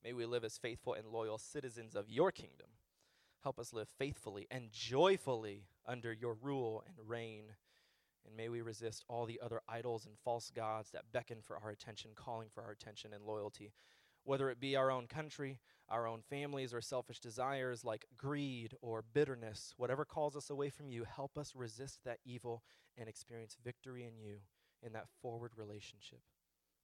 May 0.05 0.13
we 0.13 0.27
live 0.27 0.45
as 0.45 0.59
faithful 0.59 0.93
and 0.93 1.09
loyal 1.09 1.39
citizens 1.39 1.97
of 1.97 2.11
your 2.11 2.31
kingdom. 2.33 2.69
Help 3.43 3.59
us 3.59 3.73
live 3.73 3.89
faithfully 3.89 4.47
and 4.51 4.71
joyfully 4.71 5.65
under 5.87 6.13
your 6.13 6.35
rule 6.35 6.85
and 6.87 7.09
reign. 7.09 7.45
And 8.29 8.37
may 8.37 8.51
we 8.51 8.61
resist 8.61 9.05
all 9.09 9.25
the 9.25 9.41
other 9.43 9.63
idols 9.67 10.05
and 10.05 10.15
false 10.23 10.51
gods 10.55 10.91
that 10.91 11.11
beckon 11.13 11.39
for 11.41 11.57
our 11.57 11.71
attention, 11.71 12.11
calling 12.15 12.49
for 12.53 12.63
our 12.63 12.71
attention 12.71 13.15
and 13.15 13.25
loyalty. 13.25 13.73
Whether 14.25 14.51
it 14.51 14.61
be 14.61 14.77
our 14.77 14.91
own 14.91 15.07
country, 15.07 15.61
our 15.89 16.07
own 16.07 16.21
families, 16.29 16.75
or 16.75 16.83
selfish 16.83 17.21
desires 17.21 17.85
like 17.85 18.05
greed 18.19 18.75
or 18.83 19.03
bitterness, 19.15 19.73
whatever 19.79 20.05
calls 20.05 20.37
us 20.37 20.51
away 20.51 20.69
from 20.69 20.91
you, 20.91 21.05
help 21.05 21.39
us 21.39 21.55
resist 21.57 22.01
that 22.05 22.19
evil 22.27 22.63
and 22.99 23.09
experience 23.09 23.57
victory 23.65 24.05
in 24.05 24.19
you 24.19 24.37
in 24.83 24.93
that 24.93 25.09
forward 25.23 25.53
relationship 25.57 26.21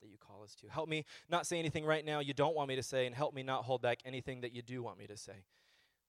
that 0.01 0.09
you 0.09 0.17
call 0.19 0.43
us 0.43 0.55
to. 0.55 0.69
Help 0.69 0.89
me 0.89 1.05
not 1.29 1.47
say 1.47 1.59
anything 1.59 1.85
right 1.85 2.05
now 2.05 2.21
you 2.21 2.33
don't 2.33 2.57
want 2.57 2.69
me 2.71 2.77
to 2.77 2.83
say, 2.83 3.05
and 3.05 3.15
help 3.15 3.35
me 3.35 3.43
not 3.43 3.65
hold 3.65 3.83
back 3.83 3.99
anything 4.07 4.41
that 4.41 4.53
you 4.53 4.63
do 4.63 4.83
want 4.83 4.99
me 4.99 5.07
to 5.07 5.17
say. 5.17 5.45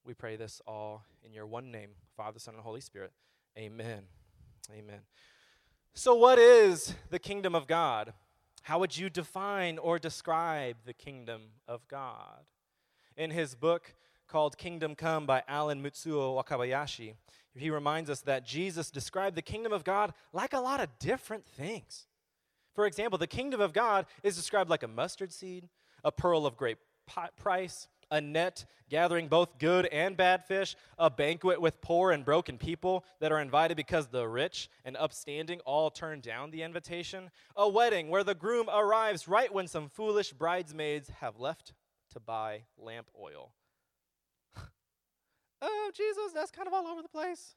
We 0.06 0.14
pray 0.14 0.38
this 0.38 0.62
all 0.66 1.04
in 1.24 1.34
your 1.34 1.46
one 1.46 1.72
name, 1.72 1.92
Father, 2.16 2.40
Son, 2.40 2.54
and 2.54 2.64
Holy 2.64 2.82
Spirit. 2.82 3.12
Amen. 3.58 4.04
Amen. 4.72 5.02
So, 5.94 6.16
what 6.16 6.40
is 6.40 6.94
the 7.10 7.20
kingdom 7.20 7.56
of 7.56 7.68
God? 7.68 8.14
How 8.64 8.80
would 8.80 8.98
you 8.98 9.10
define 9.10 9.78
or 9.78 10.00
describe 10.00 10.78
the 10.86 10.94
kingdom 10.94 11.42
of 11.68 11.88
God? 11.88 12.46
In 13.16 13.32
his 13.32 13.56
book 13.56 13.94
called 14.28 14.58
Kingdom 14.58 14.96
Come 14.96 15.26
by 15.26 15.44
Allen 15.48 15.84
Mitsuo 15.84 16.42
Wakabayashi, 16.44 17.14
he 17.56 17.70
reminds 17.70 18.10
us 18.10 18.22
that 18.22 18.46
Jesus 18.46 18.92
described 18.92 19.36
the 19.36 19.42
kingdom 19.42 19.72
of 19.72 19.84
God 19.84 20.14
like 20.34 20.54
a 20.54 20.60
lot 20.60 20.82
of 20.82 20.90
different 21.00 21.46
things. 21.46 22.08
For 22.74 22.86
example, 22.86 23.18
the 23.18 23.28
kingdom 23.28 23.62
of 23.62 23.72
God 23.72 24.06
is 24.24 24.36
described 24.36 24.70
like 24.70 24.84
a 24.84 24.88
mustard 24.88 25.32
seed, 25.32 25.70
a 26.04 26.12
pearl 26.12 26.46
of 26.46 26.58
great 26.58 26.78
price, 27.38 27.88
a 28.16 28.22
net 28.22 28.66
gathering 28.90 29.28
both 29.28 29.60
good 29.60 29.88
and 29.88 30.16
bad 30.16 30.46
fish, 30.46 30.76
a 30.98 31.10
banquet 31.10 31.60
with 31.60 31.82
poor 31.82 32.12
and 32.12 32.24
broken 32.24 32.58
people 32.58 33.04
that 33.20 33.32
are 33.32 33.42
invited 33.42 33.76
because 33.76 34.08
the 34.08 34.26
rich 34.26 34.70
and 34.86 34.96
upstanding 34.96 35.60
all 35.66 35.90
turn 35.90 36.22
down 36.22 36.50
the 36.50 36.64
invitation, 36.64 37.30
a 37.58 37.68
wedding 37.68 38.10
where 38.10 38.24
the 38.24 38.34
groom 38.34 38.70
arrives 38.74 39.28
right 39.28 39.54
when 39.54 39.68
some 39.68 39.90
foolish 39.90 40.32
bridesmaids 40.32 41.10
have 41.20 41.40
left 41.40 41.74
to 42.14 42.20
buy 42.22 42.62
lamp 42.78 43.08
oil. 43.20 43.52
oh, 45.62 45.92
Jesus, 45.94 46.32
that's 46.34 46.52
kind 46.52 46.68
of 46.68 46.74
all 46.74 46.88
over 46.88 47.02
the 47.02 47.10
place. 47.10 47.56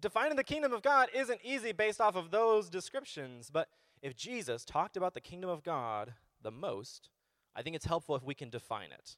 Defining 0.00 0.36
the 0.36 0.44
kingdom 0.44 0.72
of 0.72 0.80
God 0.80 1.08
isn't 1.14 1.40
easy 1.44 1.72
based 1.72 2.00
off 2.00 2.16
of 2.16 2.30
those 2.30 2.70
descriptions, 2.70 3.50
but 3.52 3.68
if 4.00 4.16
Jesus 4.16 4.64
talked 4.64 4.96
about 4.96 5.12
the 5.12 5.20
kingdom 5.20 5.50
of 5.50 5.62
God 5.62 6.14
the 6.40 6.50
most, 6.50 7.10
I 7.54 7.60
think 7.60 7.76
it's 7.76 7.84
helpful 7.84 8.16
if 8.16 8.22
we 8.22 8.34
can 8.34 8.48
define 8.48 8.92
it. 8.92 9.16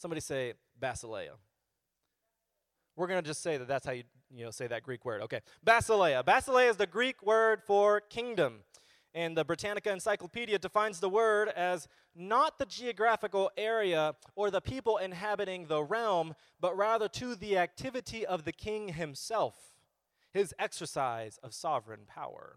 Somebody 0.00 0.22
say 0.22 0.54
basileia. 0.80 1.32
We're 2.96 3.06
going 3.06 3.22
to 3.22 3.28
just 3.28 3.42
say 3.42 3.58
that 3.58 3.68
that's 3.68 3.84
how 3.84 3.92
you, 3.92 4.04
you 4.34 4.46
know, 4.46 4.50
say 4.50 4.66
that 4.66 4.82
Greek 4.82 5.04
word. 5.04 5.20
Okay. 5.20 5.40
Basileia. 5.66 6.24
Basileia 6.24 6.70
is 6.70 6.76
the 6.76 6.86
Greek 6.86 7.22
word 7.22 7.60
for 7.62 8.00
kingdom. 8.00 8.60
And 9.12 9.36
the 9.36 9.44
Britannica 9.44 9.92
Encyclopedia 9.92 10.58
defines 10.58 11.00
the 11.00 11.10
word 11.10 11.50
as 11.50 11.86
not 12.16 12.58
the 12.58 12.64
geographical 12.64 13.50
area 13.58 14.14
or 14.36 14.50
the 14.50 14.62
people 14.62 14.96
inhabiting 14.96 15.66
the 15.66 15.84
realm, 15.84 16.34
but 16.62 16.74
rather 16.74 17.06
to 17.08 17.34
the 17.34 17.58
activity 17.58 18.24
of 18.24 18.46
the 18.46 18.52
king 18.52 18.94
himself, 18.94 19.54
his 20.32 20.54
exercise 20.58 21.38
of 21.42 21.52
sovereign 21.52 22.06
power. 22.06 22.56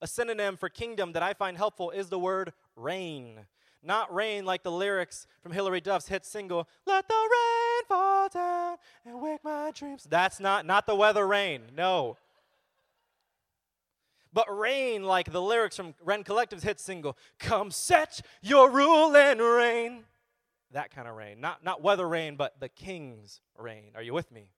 A 0.00 0.08
synonym 0.08 0.56
for 0.56 0.68
kingdom 0.68 1.12
that 1.12 1.22
I 1.22 1.32
find 1.32 1.56
helpful 1.56 1.90
is 1.90 2.08
the 2.08 2.18
word 2.18 2.52
reign. 2.74 3.46
Not 3.82 4.14
rain 4.14 4.44
like 4.44 4.62
the 4.62 4.70
lyrics 4.70 5.26
from 5.42 5.52
Hilary 5.52 5.80
Duff's 5.80 6.08
hit 6.08 6.24
single, 6.24 6.68
Let 6.86 7.08
the 7.08 7.14
rain 7.14 7.84
fall 7.88 8.28
down 8.28 8.76
and 9.04 9.20
wake 9.20 9.42
my 9.42 9.72
dreams. 9.72 10.06
That's 10.08 10.38
not, 10.38 10.66
not 10.66 10.86
the 10.86 10.94
weather 10.94 11.26
rain, 11.26 11.62
no. 11.76 12.16
But 14.32 14.46
rain 14.56 15.02
like 15.02 15.30
the 15.30 15.42
lyrics 15.42 15.76
from 15.76 15.94
Rend 16.02 16.24
Collective's 16.24 16.62
hit 16.62 16.80
single, 16.80 17.16
Come 17.38 17.70
set 17.70 18.20
your 18.40 18.70
rule 18.70 19.16
and 19.16 19.40
reign. 19.40 20.04
That 20.70 20.94
kind 20.94 21.06
of 21.06 21.16
rain. 21.16 21.40
Not, 21.40 21.62
not 21.64 21.82
weather 21.82 22.08
rain, 22.08 22.36
but 22.36 22.58
the 22.60 22.68
king's 22.68 23.40
reign. 23.58 23.92
Are 23.94 24.02
you 24.02 24.14
with 24.14 24.32
me? 24.32 24.48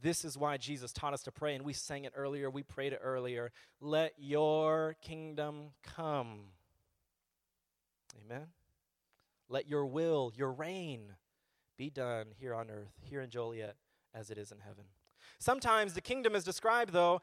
This 0.00 0.24
is 0.24 0.38
why 0.38 0.56
Jesus 0.56 0.92
taught 0.92 1.14
us 1.14 1.22
to 1.24 1.32
pray, 1.32 1.54
and 1.54 1.64
we 1.64 1.72
sang 1.72 2.04
it 2.04 2.12
earlier, 2.16 2.50
we 2.50 2.62
prayed 2.62 2.92
it 2.92 3.00
earlier. 3.02 3.52
Let 3.80 4.14
your 4.18 4.96
kingdom 5.00 5.70
come. 5.82 6.46
Amen. 8.18 8.46
Let 9.48 9.68
your 9.68 9.86
will, 9.86 10.32
your 10.34 10.52
reign, 10.52 11.14
be 11.76 11.90
done 11.90 12.28
here 12.38 12.54
on 12.54 12.70
earth, 12.70 12.92
here 13.02 13.20
in 13.20 13.30
Joliet, 13.30 13.76
as 14.14 14.30
it 14.30 14.38
is 14.38 14.52
in 14.52 14.58
heaven. 14.60 14.84
Sometimes 15.38 15.94
the 15.94 16.00
kingdom 16.00 16.34
is 16.34 16.44
described, 16.44 16.92
though, 16.92 17.20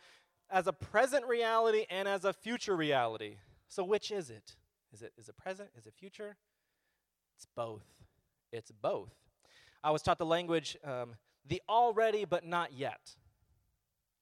as 0.49 0.67
a 0.67 0.73
present 0.73 1.25
reality 1.25 1.85
and 1.89 2.07
as 2.07 2.25
a 2.25 2.33
future 2.33 2.75
reality. 2.75 3.35
So, 3.67 3.83
which 3.83 4.11
is 4.11 4.29
it? 4.29 4.55
Is 4.93 5.01
it 5.01 5.13
is 5.17 5.29
it 5.29 5.37
present? 5.37 5.69
Is 5.77 5.85
it 5.85 5.93
future? 5.97 6.35
It's 7.35 7.47
both. 7.55 7.85
It's 8.51 8.71
both. 8.71 9.13
I 9.83 9.91
was 9.91 10.01
taught 10.01 10.17
the 10.17 10.25
language, 10.25 10.75
um, 10.83 11.15
the 11.47 11.61
already 11.69 12.25
but 12.25 12.45
not 12.45 12.73
yet. 12.73 13.15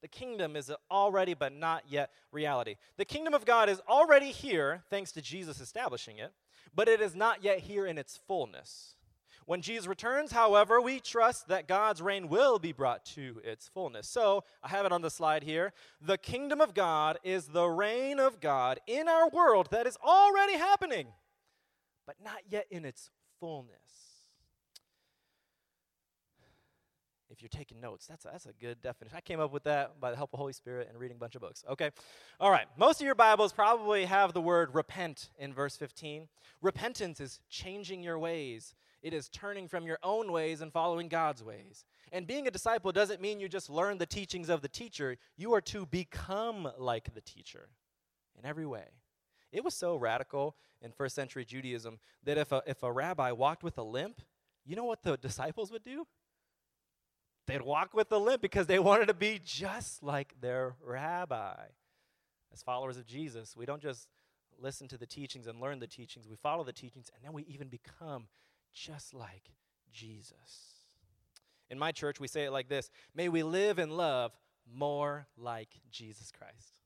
The 0.02 0.08
kingdom 0.08 0.54
is 0.54 0.70
already 0.90 1.34
but 1.34 1.52
not 1.52 1.84
yet 1.88 2.10
reality. 2.30 2.76
The 2.96 3.04
kingdom 3.04 3.34
of 3.34 3.44
God 3.44 3.68
is 3.68 3.80
already 3.88 4.30
here, 4.30 4.84
thanks 4.90 5.10
to 5.12 5.22
Jesus 5.22 5.60
establishing 5.60 6.18
it 6.18 6.32
but 6.74 6.88
it 6.88 7.00
is 7.00 7.14
not 7.14 7.42
yet 7.42 7.60
here 7.60 7.86
in 7.86 7.98
its 7.98 8.18
fullness. 8.26 8.94
When 9.46 9.62
Jesus 9.62 9.86
returns, 9.86 10.30
however, 10.30 10.78
we 10.78 11.00
trust 11.00 11.48
that 11.48 11.66
God's 11.66 12.02
reign 12.02 12.28
will 12.28 12.58
be 12.58 12.72
brought 12.72 13.06
to 13.06 13.40
its 13.42 13.66
fullness. 13.66 14.06
So, 14.06 14.44
I 14.62 14.68
have 14.68 14.84
it 14.84 14.92
on 14.92 15.00
the 15.00 15.10
slide 15.10 15.42
here. 15.42 15.72
The 16.02 16.18
kingdom 16.18 16.60
of 16.60 16.74
God 16.74 17.18
is 17.24 17.46
the 17.46 17.66
reign 17.66 18.20
of 18.20 18.40
God 18.40 18.78
in 18.86 19.08
our 19.08 19.30
world 19.30 19.68
that 19.70 19.86
is 19.86 19.96
already 20.04 20.58
happening, 20.58 21.06
but 22.06 22.16
not 22.22 22.42
yet 22.50 22.66
in 22.70 22.84
its 22.84 23.08
fullness. 23.40 24.07
If 27.38 27.42
you're 27.42 27.56
taking 27.56 27.80
notes. 27.80 28.06
That's 28.08 28.24
a, 28.24 28.30
that's 28.32 28.46
a 28.46 28.52
good 28.60 28.82
definition. 28.82 29.16
I 29.16 29.20
came 29.20 29.38
up 29.38 29.52
with 29.52 29.62
that 29.62 30.00
by 30.00 30.10
the 30.10 30.16
help 30.16 30.32
of 30.32 30.40
Holy 30.40 30.52
Spirit 30.52 30.88
and 30.90 30.98
reading 30.98 31.16
a 31.16 31.20
bunch 31.20 31.36
of 31.36 31.40
books. 31.40 31.64
Okay. 31.70 31.90
All 32.40 32.50
right. 32.50 32.66
Most 32.76 33.00
of 33.00 33.06
your 33.06 33.14
Bibles 33.14 33.52
probably 33.52 34.06
have 34.06 34.32
the 34.32 34.40
word 34.40 34.74
repent 34.74 35.30
in 35.38 35.54
verse 35.54 35.76
15. 35.76 36.26
Repentance 36.60 37.20
is 37.20 37.38
changing 37.48 38.02
your 38.02 38.18
ways. 38.18 38.74
It 39.02 39.14
is 39.14 39.28
turning 39.28 39.68
from 39.68 39.86
your 39.86 40.00
own 40.02 40.32
ways 40.32 40.60
and 40.60 40.72
following 40.72 41.06
God's 41.06 41.44
ways. 41.44 41.84
And 42.10 42.26
being 42.26 42.48
a 42.48 42.50
disciple 42.50 42.90
doesn't 42.90 43.20
mean 43.20 43.38
you 43.38 43.48
just 43.48 43.70
learn 43.70 43.98
the 43.98 44.06
teachings 44.06 44.48
of 44.48 44.60
the 44.60 44.68
teacher. 44.68 45.16
You 45.36 45.54
are 45.54 45.60
to 45.60 45.86
become 45.86 46.68
like 46.76 47.14
the 47.14 47.20
teacher 47.20 47.68
in 48.36 48.44
every 48.44 48.66
way. 48.66 48.86
It 49.52 49.62
was 49.62 49.74
so 49.74 49.94
radical 49.94 50.56
in 50.82 50.90
first 50.90 51.14
century 51.14 51.44
Judaism 51.44 52.00
that 52.24 52.36
if 52.36 52.50
a, 52.50 52.62
if 52.66 52.82
a 52.82 52.90
rabbi 52.90 53.30
walked 53.30 53.62
with 53.62 53.78
a 53.78 53.84
limp, 53.84 54.22
you 54.66 54.74
know 54.74 54.84
what 54.84 55.04
the 55.04 55.16
disciples 55.16 55.70
would 55.70 55.84
do? 55.84 56.04
They'd 57.48 57.62
walk 57.62 57.94
with 57.94 58.12
a 58.12 58.18
limp 58.18 58.42
because 58.42 58.66
they 58.66 58.78
wanted 58.90 59.06
to 59.06 59.14
be 59.14 59.40
just 59.42 60.02
like 60.02 60.34
their 60.40 60.76
rabbi. 60.84 61.56
As 62.52 62.62
followers 62.62 62.98
of 62.98 63.06
Jesus, 63.06 63.56
we 63.56 63.64
don't 63.64 63.80
just 63.80 64.06
listen 64.60 64.86
to 64.88 64.98
the 64.98 65.06
teachings 65.06 65.46
and 65.46 65.58
learn 65.60 65.78
the 65.80 65.86
teachings, 65.86 66.28
we 66.28 66.36
follow 66.36 66.62
the 66.62 66.72
teachings, 66.72 67.10
and 67.14 67.24
then 67.24 67.32
we 67.32 67.44
even 67.44 67.68
become 67.68 68.26
just 68.74 69.14
like 69.14 69.50
Jesus. 69.92 70.84
In 71.70 71.78
my 71.78 71.90
church, 71.90 72.20
we 72.20 72.28
say 72.28 72.44
it 72.44 72.50
like 72.50 72.68
this 72.68 72.90
May 73.14 73.30
we 73.30 73.42
live 73.42 73.78
and 73.78 73.92
love 73.92 74.32
more 74.70 75.26
like 75.38 75.68
Jesus 75.90 76.30
Christ 76.30 76.80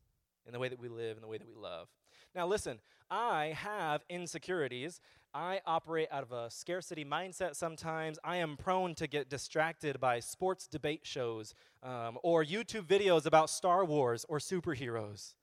in 0.47 0.53
the 0.53 0.61
way 0.61 0.69
that 0.69 0.79
we 0.79 0.89
live, 0.89 1.17
in 1.17 1.23
the 1.23 1.29
way 1.29 1.39
that 1.39 1.47
we 1.47 1.55
love. 1.55 1.89
Now, 2.37 2.47
listen, 2.47 2.79
I 3.11 3.57
have 3.59 4.05
insecurities 4.09 5.01
I 5.35 5.61
operate 5.67 6.09
out 6.11 6.23
of 6.23 6.33
a 6.33 6.51
scarcity 6.51 7.05
mindset 7.05 7.57
sometimes. 7.57 8.19
I 8.23 8.37
am 8.37 8.57
prone 8.57 8.95
to 8.97 9.07
get 9.07 9.31
distracted 9.31 9.99
by 9.99 10.21
sports 10.21 10.67
debate 10.67 11.01
shows 11.05 11.55
um, 11.83 12.19
or 12.23 12.45
YouTube 12.45 12.87
videos 12.87 13.25
about 13.25 13.49
Star 13.49 13.85
Wars 13.85 14.27
or 14.29 14.39
superheroes. 14.39 15.35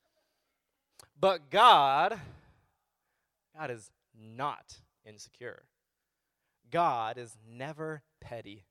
But 1.20 1.50
God, 1.50 2.20
God 3.58 3.72
is 3.72 3.90
not 4.16 4.80
insecure. 5.06 5.64
God 6.70 7.18
is 7.18 7.36
never 7.48 8.04
petty. 8.22 8.66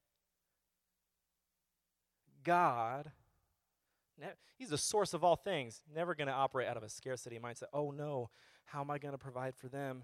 God 2.45 3.11
He's 4.59 4.71
the 4.71 4.79
source 4.79 5.15
of 5.15 5.23
all 5.23 5.37
things. 5.37 5.83
Never 5.95 6.17
going 6.17 6.27
to 6.27 6.35
operate 6.35 6.67
out 6.67 6.77
of 6.77 6.83
a 6.83 6.89
scarcity 6.89 7.39
mindset. 7.39 7.65
Oh 7.73 7.93
no, 7.93 8.29
how 8.65 8.81
am 8.81 8.91
I 8.91 8.99
going 8.99 9.13
to 9.13 9.19
provide 9.19 9.55
for 9.55 9.69
them? 9.69 10.03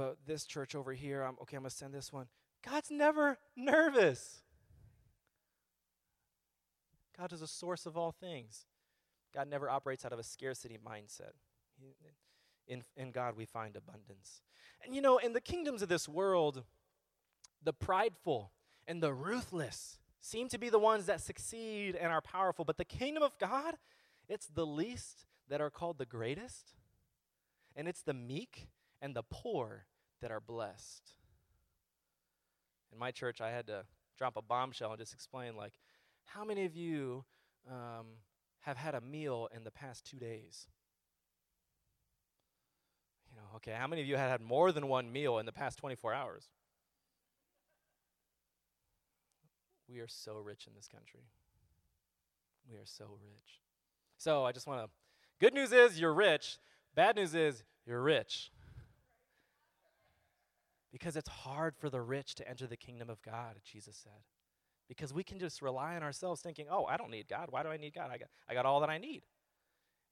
But 0.00 0.16
this 0.26 0.46
church 0.46 0.74
over 0.74 0.94
here, 0.94 1.22
I'm 1.22 1.36
okay, 1.42 1.58
I'm 1.58 1.64
to 1.64 1.68
send 1.68 1.92
this 1.92 2.10
one. 2.10 2.24
God's 2.66 2.90
never 2.90 3.36
nervous. 3.54 4.40
God 7.18 7.34
is 7.34 7.42
a 7.42 7.46
source 7.46 7.84
of 7.84 7.98
all 7.98 8.10
things. 8.10 8.64
God 9.34 9.46
never 9.46 9.68
operates 9.68 10.06
out 10.06 10.14
of 10.14 10.18
a 10.18 10.22
scarcity 10.22 10.78
mindset. 10.82 11.32
In, 12.66 12.82
in 12.96 13.10
God, 13.10 13.36
we 13.36 13.44
find 13.44 13.76
abundance. 13.76 14.40
And 14.82 14.94
you 14.94 15.02
know, 15.02 15.18
in 15.18 15.34
the 15.34 15.40
kingdoms 15.40 15.82
of 15.82 15.90
this 15.90 16.08
world, 16.08 16.62
the 17.62 17.74
prideful 17.74 18.52
and 18.88 19.02
the 19.02 19.12
ruthless 19.12 19.98
seem 20.18 20.48
to 20.48 20.56
be 20.56 20.70
the 20.70 20.78
ones 20.78 21.04
that 21.04 21.20
succeed 21.20 21.94
and 21.94 22.10
are 22.10 22.22
powerful. 22.22 22.64
But 22.64 22.78
the 22.78 22.86
kingdom 22.86 23.22
of 23.22 23.36
God, 23.36 23.74
it's 24.30 24.46
the 24.46 24.64
least 24.64 25.26
that 25.50 25.60
are 25.60 25.68
called 25.68 25.98
the 25.98 26.06
greatest, 26.06 26.72
and 27.76 27.86
it's 27.86 28.00
the 28.00 28.14
meek 28.14 28.68
and 29.02 29.14
the 29.14 29.24
poor 29.24 29.84
that 30.20 30.30
are 30.30 30.40
blessed. 30.40 31.14
In 32.92 32.98
my 32.98 33.10
church, 33.10 33.40
I 33.40 33.50
had 33.50 33.66
to 33.68 33.84
drop 34.18 34.36
a 34.36 34.42
bombshell 34.42 34.90
and 34.90 34.98
just 34.98 35.14
explain, 35.14 35.56
like, 35.56 35.72
how 36.24 36.44
many 36.44 36.64
of 36.64 36.76
you 36.76 37.24
um, 37.68 38.06
have 38.60 38.76
had 38.76 38.94
a 38.94 39.00
meal 39.00 39.48
in 39.54 39.64
the 39.64 39.70
past 39.70 40.04
two 40.04 40.18
days? 40.18 40.66
You 43.30 43.36
know, 43.36 43.56
okay, 43.56 43.72
how 43.72 43.86
many 43.86 44.02
of 44.02 44.08
you 44.08 44.16
had 44.16 44.30
had 44.30 44.40
more 44.40 44.72
than 44.72 44.88
one 44.88 45.12
meal 45.12 45.38
in 45.38 45.46
the 45.46 45.52
past 45.52 45.78
24 45.78 46.12
hours? 46.12 46.48
We 49.88 50.00
are 50.00 50.08
so 50.08 50.36
rich 50.36 50.66
in 50.66 50.74
this 50.74 50.86
country. 50.86 51.20
We 52.70 52.76
are 52.76 52.86
so 52.86 53.04
rich. 53.22 53.60
So 54.18 54.44
I 54.44 54.52
just 54.52 54.66
want 54.66 54.84
to. 54.84 54.90
Good 55.40 55.54
news 55.54 55.72
is 55.72 55.98
you're 55.98 56.12
rich. 56.12 56.58
Bad 56.94 57.16
news 57.16 57.34
is 57.34 57.64
you're 57.86 58.02
rich. 58.02 58.50
Because 60.92 61.16
it's 61.16 61.28
hard 61.28 61.76
for 61.76 61.88
the 61.88 62.00
rich 62.00 62.34
to 62.36 62.48
enter 62.48 62.66
the 62.66 62.76
kingdom 62.76 63.08
of 63.08 63.22
God, 63.22 63.60
Jesus 63.64 63.96
said. 64.02 64.24
Because 64.88 65.14
we 65.14 65.22
can 65.22 65.38
just 65.38 65.62
rely 65.62 65.94
on 65.94 66.02
ourselves 66.02 66.40
thinking, 66.40 66.66
oh, 66.70 66.84
I 66.84 66.96
don't 66.96 67.10
need 67.10 67.28
God. 67.28 67.46
Why 67.50 67.62
do 67.62 67.68
I 67.68 67.76
need 67.76 67.94
God? 67.94 68.10
I 68.12 68.18
got, 68.18 68.28
I 68.48 68.54
got 68.54 68.66
all 68.66 68.80
that 68.80 68.90
I 68.90 68.98
need. 68.98 69.22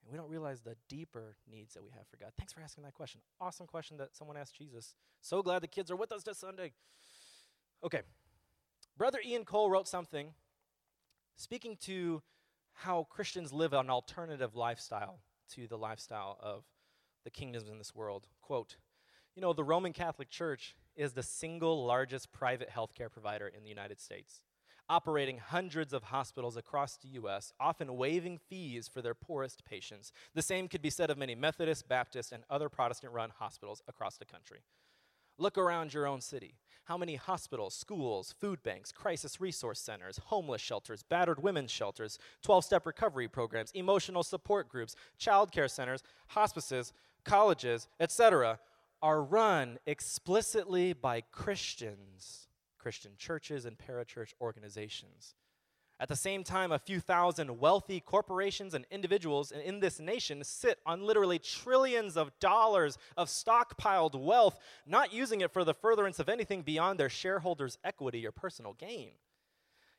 And 0.02 0.12
we 0.12 0.16
don't 0.16 0.30
realize 0.30 0.60
the 0.60 0.76
deeper 0.88 1.34
needs 1.50 1.74
that 1.74 1.82
we 1.82 1.90
have 1.90 2.06
for 2.08 2.16
God. 2.16 2.30
Thanks 2.38 2.52
for 2.52 2.60
asking 2.60 2.84
that 2.84 2.94
question. 2.94 3.20
Awesome 3.40 3.66
question 3.66 3.96
that 3.96 4.14
someone 4.16 4.36
asked 4.36 4.56
Jesus. 4.56 4.94
So 5.20 5.42
glad 5.42 5.62
the 5.62 5.68
kids 5.68 5.90
are 5.90 5.96
with 5.96 6.12
us 6.12 6.22
this 6.22 6.38
Sunday. 6.38 6.72
Okay, 7.84 8.02
Brother 8.96 9.18
Ian 9.24 9.44
Cole 9.44 9.70
wrote 9.70 9.88
something 9.88 10.34
speaking 11.36 11.76
to 11.82 12.22
how 12.74 13.06
Christians 13.10 13.52
live 13.52 13.72
an 13.72 13.90
alternative 13.90 14.54
lifestyle 14.54 15.20
to 15.54 15.66
the 15.66 15.78
lifestyle 15.78 16.38
of 16.40 16.64
the 17.24 17.30
kingdoms 17.30 17.68
in 17.68 17.78
this 17.78 17.94
world. 17.94 18.28
Quote, 18.40 18.76
you 19.38 19.42
know, 19.42 19.52
the 19.52 19.62
Roman 19.62 19.92
Catholic 19.92 20.30
Church 20.30 20.74
is 20.96 21.12
the 21.12 21.22
single 21.22 21.86
largest 21.86 22.32
private 22.32 22.68
healthcare 22.68 23.08
provider 23.08 23.46
in 23.46 23.62
the 23.62 23.68
United 23.68 24.00
States, 24.00 24.40
operating 24.88 25.38
hundreds 25.38 25.92
of 25.92 26.02
hospitals 26.02 26.56
across 26.56 26.96
the 26.96 27.06
U.S., 27.10 27.52
often 27.60 27.96
waiving 27.96 28.40
fees 28.50 28.88
for 28.88 29.00
their 29.00 29.14
poorest 29.14 29.64
patients. 29.64 30.10
The 30.34 30.42
same 30.42 30.66
could 30.66 30.82
be 30.82 30.90
said 30.90 31.08
of 31.08 31.18
many 31.18 31.36
Methodist, 31.36 31.88
Baptist, 31.88 32.32
and 32.32 32.42
other 32.50 32.68
Protestant 32.68 33.12
run 33.12 33.30
hospitals 33.38 33.80
across 33.86 34.16
the 34.16 34.24
country. 34.24 34.58
Look 35.38 35.56
around 35.56 35.94
your 35.94 36.08
own 36.08 36.20
city. 36.20 36.56
How 36.86 36.98
many 36.98 37.14
hospitals, 37.14 37.76
schools, 37.76 38.34
food 38.40 38.60
banks, 38.64 38.90
crisis 38.90 39.40
resource 39.40 39.78
centers, 39.78 40.18
homeless 40.18 40.62
shelters, 40.62 41.04
battered 41.04 41.44
women's 41.44 41.70
shelters, 41.70 42.18
12 42.42 42.64
step 42.64 42.86
recovery 42.86 43.28
programs, 43.28 43.70
emotional 43.70 44.24
support 44.24 44.68
groups, 44.68 44.96
child 45.16 45.52
care 45.52 45.68
centers, 45.68 46.02
hospices, 46.26 46.92
colleges, 47.24 47.86
etc., 48.00 48.58
are 49.02 49.22
run 49.22 49.78
explicitly 49.86 50.92
by 50.92 51.20
Christians, 51.20 52.48
Christian 52.78 53.12
churches, 53.16 53.64
and 53.64 53.76
parachurch 53.78 54.32
organizations. 54.40 55.34
At 56.00 56.08
the 56.08 56.16
same 56.16 56.44
time, 56.44 56.70
a 56.70 56.78
few 56.78 57.00
thousand 57.00 57.58
wealthy 57.58 57.98
corporations 57.98 58.72
and 58.72 58.86
individuals 58.90 59.50
in 59.50 59.80
this 59.80 59.98
nation 59.98 60.44
sit 60.44 60.78
on 60.86 61.02
literally 61.02 61.40
trillions 61.40 62.16
of 62.16 62.30
dollars 62.38 62.98
of 63.16 63.28
stockpiled 63.28 64.14
wealth, 64.14 64.60
not 64.86 65.12
using 65.12 65.40
it 65.40 65.52
for 65.52 65.64
the 65.64 65.74
furtherance 65.74 66.20
of 66.20 66.28
anything 66.28 66.62
beyond 66.62 67.00
their 67.00 67.08
shareholders' 67.08 67.78
equity 67.82 68.24
or 68.24 68.30
personal 68.30 68.74
gain. 68.74 69.10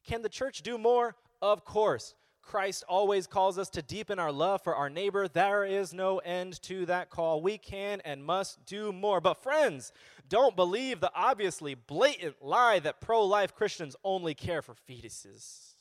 Can 0.06 0.22
the 0.22 0.30
church 0.30 0.62
do 0.62 0.78
more? 0.78 1.18
Of 1.42 1.66
course. 1.66 2.16
Christ 2.42 2.84
always 2.88 3.28
calls 3.28 3.58
us 3.58 3.70
to 3.72 3.82
deepen 3.82 4.18
our 4.18 4.32
love 4.32 4.64
for 4.64 4.76
our 4.76 4.90
neighbor. 4.90 5.28
There 5.28 5.64
is 5.64 5.94
no 5.94 6.18
end 6.20 6.62
to 6.64 6.86
that 6.88 7.10
call. 7.10 7.42
We 7.42 7.58
can 7.58 8.02
and 8.04 8.24
must 8.24 8.66
do 8.66 8.92
more. 8.92 9.22
But, 9.22 9.44
friends, 9.44 9.92
don't 10.28 10.56
believe 10.56 11.00
the 11.00 11.12
obviously 11.14 11.76
blatant 11.76 12.36
lie 12.42 12.80
that 12.80 13.02
pro 13.02 13.24
life 13.24 13.54
Christians 13.54 13.96
only 14.04 14.34
care 14.34 14.62
for 14.62 14.74
fetuses. 14.90 15.76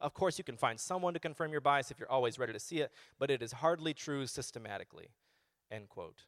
Of 0.00 0.14
course, 0.14 0.38
you 0.38 0.44
can 0.44 0.56
find 0.56 0.78
someone 0.78 1.12
to 1.14 1.20
confirm 1.20 1.50
your 1.50 1.60
bias 1.60 1.90
if 1.90 1.98
you're 1.98 2.10
always 2.10 2.38
ready 2.38 2.52
to 2.52 2.60
see 2.60 2.78
it, 2.78 2.92
but 3.18 3.30
it 3.30 3.42
is 3.42 3.52
hardly 3.52 3.92
true 3.92 4.26
systematically. 4.26 5.08
End 5.70 5.88
quote. 5.88 6.22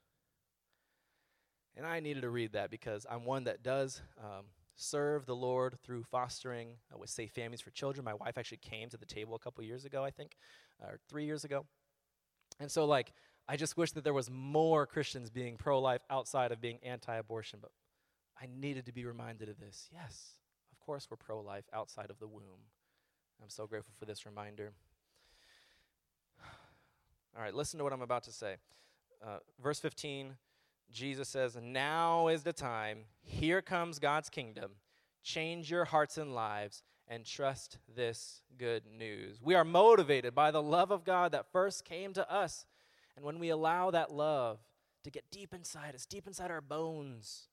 And 1.77 1.87
I 1.87 2.01
needed 2.01 2.23
to 2.23 2.31
read 2.31 2.53
that 2.53 2.71
because 2.71 3.07
I'm 3.09 3.25
one 3.25 3.45
that 3.45 3.63
does 3.63 4.03
um, 4.19 4.47
serve 4.81 5.27
the 5.27 5.37
Lord 5.37 5.79
through 5.85 6.05
fostering 6.05 6.77
uh, 6.93 6.99
with 6.99 7.11
Safe 7.11 7.31
Families 7.33 7.61
for 7.61 7.71
Children. 7.71 8.05
My 8.05 8.15
wife 8.15 8.39
actually 8.39 8.59
came 8.59 8.89
to 8.89 8.97
the 8.97 9.05
table 9.05 9.35
a 9.35 9.39
couple 9.39 9.63
years 9.63 9.85
ago, 9.85 10.03
I 10.03 10.11
think, 10.11 10.37
or 10.81 10.99
three 11.09 11.27
years 11.27 11.45
ago. 11.45 11.67
And 12.59 12.71
so, 12.71 12.87
like, 12.87 13.13
I 13.47 13.57
just 13.57 13.77
wish 13.77 13.93
that 13.93 14.05
there 14.05 14.15
was 14.15 14.31
more 14.31 14.87
Christians 14.87 15.29
being 15.29 15.57
pro-life 15.59 16.01
outside 16.09 16.51
of 16.51 16.63
being 16.63 16.79
anti-abortion, 16.83 17.59
but 17.61 17.73
I 18.41 18.47
needed 18.47 18.87
to 18.87 18.93
be 18.93 19.05
reminded 19.05 19.51
of 19.51 19.61
this. 19.61 19.89
Yes, 19.93 20.37
of 20.73 20.81
course 20.81 21.09
we're 21.11 21.19
pro-life 21.19 21.65
outside 21.75 22.09
of 22.09 22.19
the 22.19 22.27
womb. 22.27 22.65
I'm 23.43 23.51
so 23.51 23.67
grateful 23.67 23.93
for 23.99 24.07
this 24.07 24.25
reminder. 24.25 24.73
All 27.37 27.43
right, 27.43 27.55
listen 27.55 27.79
to 27.79 27.85
what 27.85 27.93
I'm 27.93 28.03
about 28.03 28.25
to 28.25 28.33
say. 28.33 28.57
Uh, 29.23 29.39
verse 29.63 29.79
15, 29.79 30.37
Jesus 30.93 31.29
says, 31.29 31.57
Now 31.61 32.29
is 32.29 32.43
the 32.43 32.53
time. 32.53 33.05
Here 33.23 33.63
comes 33.63 33.99
God's 33.99 34.31
kingdom. 34.31 34.73
Change 35.23 35.71
your 35.71 35.85
hearts 35.85 36.19
and 36.19 36.35
lives 36.35 36.83
and 37.07 37.25
trust 37.25 37.79
this 37.95 38.43
good 38.59 38.85
news. 38.87 39.41
We 39.43 39.55
are 39.55 39.65
motivated 39.65 40.35
by 40.35 40.51
the 40.51 40.63
love 40.63 40.91
of 40.91 41.05
God 41.05 41.33
that 41.33 41.51
first 41.53 41.85
came 41.85 42.13
to 42.15 42.33
us. 42.33 42.67
And 43.17 43.25
when 43.25 43.39
we 43.39 43.51
allow 43.51 43.91
that 43.91 44.13
love 44.13 44.61
to 45.05 45.11
get 45.11 45.25
deep 45.31 45.53
inside 45.53 45.95
us, 45.95 46.07
deep 46.07 46.27
inside 46.27 46.51
our 46.51 46.61
bones, 46.61 47.49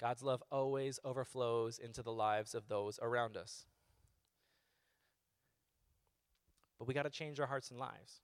God's 0.00 0.22
love 0.22 0.42
always 0.50 0.98
overflows 1.04 1.78
into 1.78 2.02
the 2.02 2.12
lives 2.12 2.54
of 2.54 2.68
those 2.68 2.98
around 3.02 3.36
us. 3.36 3.66
But 6.78 6.88
we 6.88 6.94
got 6.94 7.02
to 7.02 7.10
change 7.10 7.38
our 7.38 7.46
hearts 7.46 7.70
and 7.70 7.78
lives. 7.78 8.22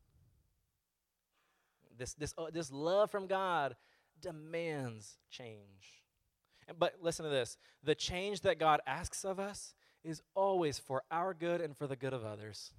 This, 1.96 2.14
this, 2.14 2.34
uh, 2.36 2.46
this 2.52 2.72
love 2.72 3.10
from 3.10 3.26
God 3.26 3.76
demands 4.20 5.18
change. 5.30 6.02
But 6.78 6.94
listen 7.00 7.24
to 7.24 7.30
this 7.30 7.56
the 7.82 7.94
change 7.94 8.40
that 8.42 8.58
God 8.58 8.80
asks 8.86 9.24
of 9.24 9.38
us 9.38 9.74
is 10.04 10.22
always 10.34 10.78
for 10.78 11.02
our 11.10 11.34
good 11.34 11.60
and 11.60 11.76
for 11.76 11.86
the 11.86 11.96
good 11.96 12.12
of 12.12 12.24
others. 12.24 12.72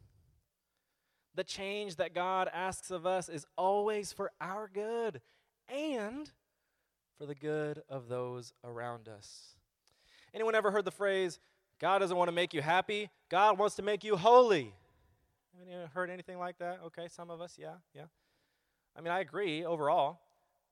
The 1.35 1.43
change 1.43 1.97
that 1.97 2.15
God 2.15 2.49
asks 2.51 2.89
of 2.89 3.05
us 3.05 3.29
is 3.29 3.45
always 3.57 4.11
for 4.11 4.31
our 4.41 4.69
good 4.73 5.21
and 5.69 6.31
for 7.17 7.25
the 7.25 7.35
good 7.35 7.83
of 7.89 8.07
those 8.07 8.53
around 8.63 9.07
us. 9.07 9.55
Anyone 10.33 10.55
ever 10.55 10.71
heard 10.71 10.85
the 10.85 10.91
phrase, 10.91 11.39
God 11.79 11.99
doesn't 11.99 12.17
want 12.17 12.27
to 12.27 12.33
make 12.33 12.53
you 12.53 12.61
happy, 12.61 13.09
God 13.29 13.57
wants 13.59 13.75
to 13.75 13.81
make 13.81 14.03
you 14.03 14.17
holy? 14.17 14.73
Anyone 15.61 15.87
heard 15.93 16.09
anything 16.09 16.37
like 16.37 16.57
that? 16.59 16.79
Okay, 16.87 17.07
some 17.07 17.29
of 17.29 17.41
us, 17.41 17.55
yeah, 17.57 17.75
yeah. 17.93 18.05
I 18.95 19.01
mean, 19.01 19.11
I 19.11 19.19
agree 19.19 19.63
overall, 19.63 20.19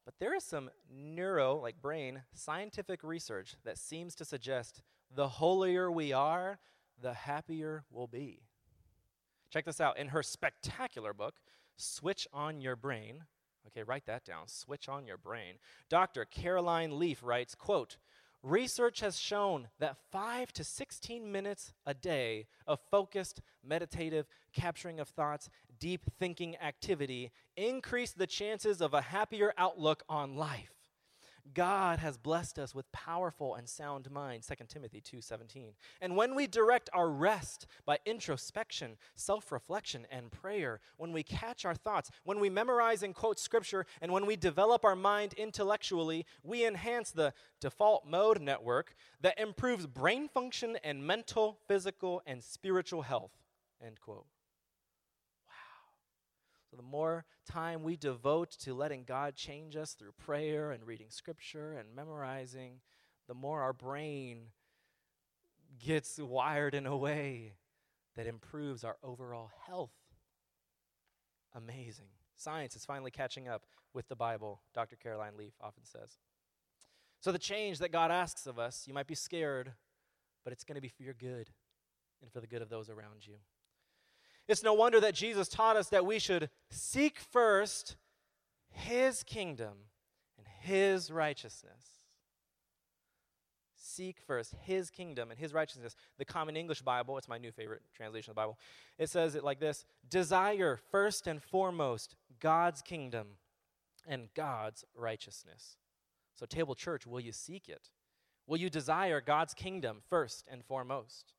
but 0.05 0.13
there 0.19 0.35
is 0.35 0.43
some 0.43 0.69
neuro, 0.89 1.55
like 1.55 1.81
brain, 1.81 2.21
scientific 2.33 3.03
research 3.03 3.55
that 3.65 3.77
seems 3.77 4.13
to 4.15 4.25
suggest 4.25 4.81
the 5.13 5.27
holier 5.27 5.91
we 5.91 6.13
are, 6.13 6.59
the 7.01 7.13
happier 7.13 7.83
we'll 7.89 8.07
be. 8.07 8.43
Check 9.49 9.65
this 9.65 9.81
out. 9.81 9.97
In 9.97 10.09
her 10.09 10.21
spectacular 10.23 11.13
book, 11.13 11.35
Switch 11.75 12.27
on 12.31 12.61
Your 12.61 12.75
Brain, 12.75 13.23
okay, 13.67 13.83
write 13.83 14.05
that 14.05 14.23
down, 14.23 14.47
Switch 14.47 14.87
on 14.87 15.07
Your 15.07 15.17
Brain, 15.17 15.55
Dr. 15.89 16.25
Caroline 16.25 16.99
Leaf 16.99 17.21
writes, 17.23 17.55
quote, 17.55 17.97
Research 18.45 18.99
has 18.99 19.17
shown 19.17 19.69
that 19.79 19.97
5 20.11 20.53
to 20.53 20.63
16 20.63 21.31
minutes 21.31 21.73
a 21.83 21.95
day 21.95 22.45
of 22.67 22.79
focused, 22.91 23.41
meditative, 23.63 24.27
capturing 24.53 24.99
of 24.99 25.07
thoughts, 25.09 25.49
deep 25.79 26.01
thinking 26.19 26.55
activity 26.57 27.31
increase 27.57 28.11
the 28.11 28.27
chances 28.27 28.81
of 28.81 28.93
a 28.93 29.01
happier 29.01 29.51
outlook 29.57 30.03
on 30.07 30.35
life. 30.35 30.74
God 31.53 31.99
has 31.99 32.17
blessed 32.17 32.57
us 32.57 32.73
with 32.73 32.91
powerful 32.91 33.55
and 33.55 33.69
sound 33.69 34.09
minds, 34.09 34.47
2 34.47 34.67
Timothy 34.67 34.99
2:17. 34.99 35.75
And 36.01 36.17
when 36.17 36.33
we 36.33 36.47
direct 36.47 36.89
our 36.91 37.09
rest 37.09 37.67
by 37.85 37.99
introspection, 38.05 38.97
self-reflection 39.15 40.07
and 40.09 40.31
prayer, 40.31 40.81
when 40.97 41.11
we 41.13 41.23
catch 41.23 41.63
our 41.63 41.75
thoughts, 41.75 42.09
when 42.23 42.39
we 42.39 42.49
memorize 42.49 43.03
and 43.03 43.13
quote 43.13 43.39
scripture, 43.39 43.85
and 44.01 44.11
when 44.11 44.25
we 44.25 44.35
develop 44.35 44.83
our 44.83 44.95
mind 44.95 45.33
intellectually, 45.33 46.25
we 46.43 46.65
enhance 46.65 47.11
the 47.11 47.33
default 47.59 48.05
mode 48.05 48.41
network 48.41 48.95
that 49.21 49.39
improves 49.39 49.85
brain 49.85 50.27
function 50.27 50.77
and 50.83 51.05
mental, 51.05 51.59
physical, 51.67 52.21
and 52.25 52.43
spiritual 52.43 53.03
health. 53.03 53.37
End 53.79 54.01
quote. 54.01 54.25
The 56.75 56.83
more 56.83 57.25
time 57.49 57.83
we 57.83 57.95
devote 57.95 58.51
to 58.59 58.73
letting 58.73 59.03
God 59.03 59.35
change 59.35 59.75
us 59.75 59.93
through 59.93 60.11
prayer 60.13 60.71
and 60.71 60.85
reading 60.85 61.07
scripture 61.09 61.73
and 61.73 61.95
memorizing, 61.95 62.81
the 63.27 63.33
more 63.33 63.61
our 63.61 63.73
brain 63.73 64.47
gets 65.79 66.17
wired 66.19 66.75
in 66.75 66.85
a 66.85 66.97
way 66.97 67.53
that 68.15 68.27
improves 68.27 68.83
our 68.83 68.97
overall 69.03 69.51
health. 69.65 69.93
Amazing. 71.53 72.07
Science 72.35 72.75
is 72.75 72.85
finally 72.85 73.11
catching 73.11 73.47
up 73.47 73.63
with 73.93 74.07
the 74.09 74.15
Bible, 74.15 74.61
Dr. 74.73 74.97
Caroline 74.97 75.37
Leaf 75.37 75.53
often 75.61 75.85
says. 75.85 76.17
So, 77.21 77.31
the 77.31 77.39
change 77.39 77.79
that 77.79 77.91
God 77.91 78.11
asks 78.11 78.45
of 78.45 78.59
us, 78.59 78.83
you 78.87 78.93
might 78.93 79.07
be 79.07 79.15
scared, 79.15 79.71
but 80.43 80.51
it's 80.51 80.65
going 80.65 80.75
to 80.75 80.81
be 80.81 80.89
for 80.89 81.03
your 81.03 81.13
good 81.13 81.49
and 82.21 82.31
for 82.31 82.41
the 82.41 82.47
good 82.47 82.61
of 82.61 82.69
those 82.69 82.89
around 82.89 83.25
you. 83.25 83.35
It's 84.47 84.63
no 84.63 84.73
wonder 84.73 84.99
that 84.99 85.15
Jesus 85.15 85.47
taught 85.47 85.75
us 85.75 85.89
that 85.89 86.05
we 86.05 86.19
should 86.19 86.49
seek 86.69 87.19
first 87.19 87.95
his 88.69 89.23
kingdom 89.23 89.73
and 90.37 90.47
his 90.61 91.09
righteousness. 91.09 91.95
Seek 93.75 94.19
first 94.27 94.53
his 94.61 94.89
kingdom 94.89 95.31
and 95.31 95.39
his 95.39 95.53
righteousness. 95.53 95.95
The 96.17 96.25
Common 96.25 96.57
English 96.57 96.81
Bible, 96.81 97.17
it's 97.17 97.29
my 97.29 97.37
new 97.37 97.51
favorite 97.51 97.81
translation 97.95 98.31
of 98.31 98.35
the 98.35 98.41
Bible, 98.41 98.59
it 98.97 99.09
says 99.09 99.35
it 99.35 99.43
like 99.43 99.59
this 99.59 99.85
Desire 100.09 100.77
first 100.91 101.27
and 101.27 101.41
foremost 101.41 102.15
God's 102.39 102.81
kingdom 102.81 103.27
and 104.07 104.27
God's 104.35 104.83
righteousness. 104.95 105.77
So, 106.35 106.45
Table 106.45 106.75
Church, 106.75 107.07
will 107.07 107.21
you 107.21 107.31
seek 107.31 107.69
it? 107.69 107.89
Will 108.47 108.57
you 108.57 108.69
desire 108.69 109.21
God's 109.21 109.53
kingdom 109.53 110.01
first 110.09 110.45
and 110.51 110.63
foremost? 110.63 111.33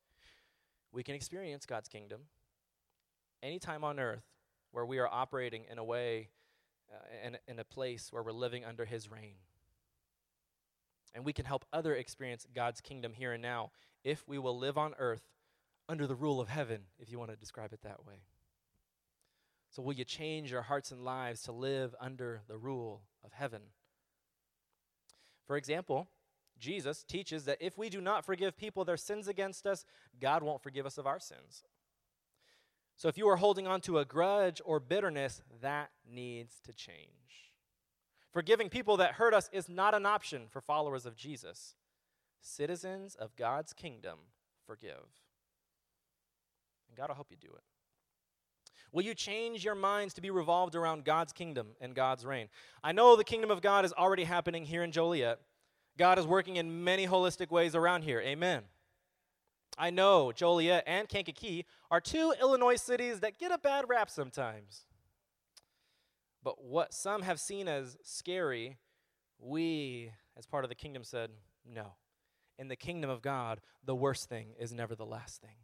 We 0.92 1.02
can 1.02 1.14
experience 1.14 1.66
God's 1.66 1.88
kingdom 1.88 2.22
anytime 3.46 3.84
on 3.84 3.98
earth 3.98 4.24
where 4.72 4.84
we 4.84 4.98
are 4.98 5.08
operating 5.08 5.64
in 5.70 5.78
a 5.78 5.84
way, 5.84 6.28
uh, 6.92 7.26
in, 7.26 7.38
in 7.48 7.58
a 7.58 7.64
place 7.64 8.12
where 8.12 8.22
we're 8.22 8.32
living 8.32 8.64
under 8.64 8.84
His 8.84 9.10
reign. 9.10 9.36
And 11.14 11.24
we 11.24 11.32
can 11.32 11.46
help 11.46 11.64
other 11.72 11.94
experience 11.94 12.46
God's 12.54 12.80
kingdom 12.80 13.12
here 13.14 13.32
and 13.32 13.42
now 13.42 13.70
if 14.04 14.26
we 14.28 14.38
will 14.38 14.58
live 14.58 14.76
on 14.76 14.94
earth 14.98 15.22
under 15.88 16.06
the 16.06 16.14
rule 16.14 16.40
of 16.40 16.48
heaven, 16.48 16.82
if 16.98 17.10
you 17.10 17.18
want 17.18 17.30
to 17.30 17.36
describe 17.36 17.72
it 17.72 17.82
that 17.82 18.04
way. 18.06 18.22
So, 19.70 19.82
will 19.82 19.94
you 19.94 20.04
change 20.04 20.50
your 20.50 20.62
hearts 20.62 20.90
and 20.90 21.04
lives 21.04 21.42
to 21.42 21.52
live 21.52 21.94
under 22.00 22.42
the 22.48 22.56
rule 22.56 23.02
of 23.24 23.32
heaven? 23.32 23.62
For 25.46 25.56
example, 25.56 26.08
Jesus 26.58 27.02
teaches 27.02 27.44
that 27.44 27.58
if 27.60 27.76
we 27.76 27.88
do 27.88 28.00
not 28.00 28.24
forgive 28.24 28.56
people 28.56 28.84
their 28.84 28.96
sins 28.96 29.28
against 29.28 29.66
us, 29.66 29.84
God 30.20 30.42
won't 30.42 30.62
forgive 30.62 30.86
us 30.86 30.98
of 30.98 31.06
our 31.06 31.20
sins. 31.20 31.64
So 32.96 33.08
if 33.08 33.18
you 33.18 33.28
are 33.28 33.36
holding 33.36 33.66
on 33.66 33.80
to 33.82 33.98
a 33.98 34.04
grudge 34.04 34.60
or 34.64 34.80
bitterness, 34.80 35.42
that 35.60 35.90
needs 36.10 36.60
to 36.64 36.72
change. 36.72 37.52
Forgiving 38.32 38.68
people 38.68 38.96
that 38.98 39.12
hurt 39.12 39.34
us 39.34 39.48
is 39.52 39.68
not 39.68 39.94
an 39.94 40.06
option 40.06 40.42
for 40.48 40.60
followers 40.60 41.06
of 41.06 41.16
Jesus. 41.16 41.74
Citizens 42.40 43.14
of 43.14 43.36
God's 43.36 43.72
kingdom 43.72 44.18
forgive. 44.66 45.04
And 46.88 46.96
God 46.96 47.08
will 47.08 47.14
help 47.14 47.30
you 47.30 47.36
do 47.40 47.48
it. 47.48 47.62
Will 48.92 49.02
you 49.02 49.14
change 49.14 49.64
your 49.64 49.74
minds 49.74 50.14
to 50.14 50.22
be 50.22 50.30
revolved 50.30 50.74
around 50.74 51.04
God's 51.04 51.32
kingdom 51.32 51.68
and 51.80 51.94
God's 51.94 52.24
reign? 52.24 52.48
I 52.82 52.92
know 52.92 53.16
the 53.16 53.24
kingdom 53.24 53.50
of 53.50 53.60
God 53.60 53.84
is 53.84 53.92
already 53.92 54.24
happening 54.24 54.64
here 54.64 54.82
in 54.82 54.92
Joliet. 54.92 55.38
God 55.98 56.18
is 56.18 56.26
working 56.26 56.56
in 56.56 56.84
many 56.84 57.06
holistic 57.06 57.50
ways 57.50 57.74
around 57.74 58.02
here. 58.02 58.20
Amen. 58.20 58.62
I 59.78 59.90
know 59.90 60.32
Joliet 60.32 60.84
and 60.86 61.08
Kankakee 61.08 61.66
are 61.90 62.00
two 62.00 62.32
Illinois 62.40 62.76
cities 62.76 63.20
that 63.20 63.38
get 63.38 63.52
a 63.52 63.58
bad 63.58 63.86
rap 63.88 64.08
sometimes. 64.10 64.86
But 66.42 66.64
what 66.64 66.94
some 66.94 67.22
have 67.22 67.40
seen 67.40 67.68
as 67.68 67.96
scary, 68.02 68.78
we, 69.38 70.12
as 70.36 70.46
part 70.46 70.64
of 70.64 70.70
the 70.70 70.74
kingdom, 70.74 71.04
said, 71.04 71.30
no. 71.68 71.94
In 72.58 72.68
the 72.68 72.76
kingdom 72.76 73.10
of 73.10 73.20
God, 73.20 73.60
the 73.84 73.94
worst 73.94 74.28
thing 74.28 74.54
is 74.58 74.72
never 74.72 74.94
the 74.94 75.04
last 75.04 75.40
thing. 75.42 75.56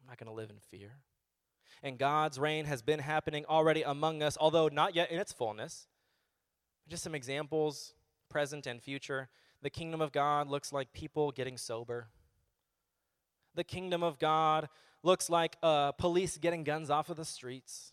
I'm 0.00 0.06
not 0.08 0.18
going 0.18 0.28
to 0.28 0.32
live 0.32 0.50
in 0.50 0.60
fear. 0.60 0.92
And 1.82 1.98
God's 1.98 2.38
reign 2.38 2.64
has 2.64 2.80
been 2.80 3.00
happening 3.00 3.44
already 3.46 3.82
among 3.82 4.22
us, 4.22 4.38
although 4.40 4.68
not 4.68 4.94
yet 4.94 5.10
in 5.10 5.18
its 5.18 5.32
fullness. 5.32 5.88
Just 6.88 7.02
some 7.02 7.14
examples, 7.14 7.92
present 8.30 8.66
and 8.66 8.82
future. 8.82 9.28
The 9.60 9.68
kingdom 9.70 10.00
of 10.00 10.12
God 10.12 10.48
looks 10.48 10.72
like 10.72 10.92
people 10.92 11.32
getting 11.32 11.58
sober 11.58 12.08
the 13.56 13.64
kingdom 13.64 14.02
of 14.02 14.18
God 14.18 14.68
looks 15.02 15.28
like 15.28 15.56
uh, 15.62 15.92
police 15.92 16.38
getting 16.38 16.62
guns 16.62 16.90
off 16.90 17.10
of 17.10 17.16
the 17.16 17.24
streets. 17.24 17.92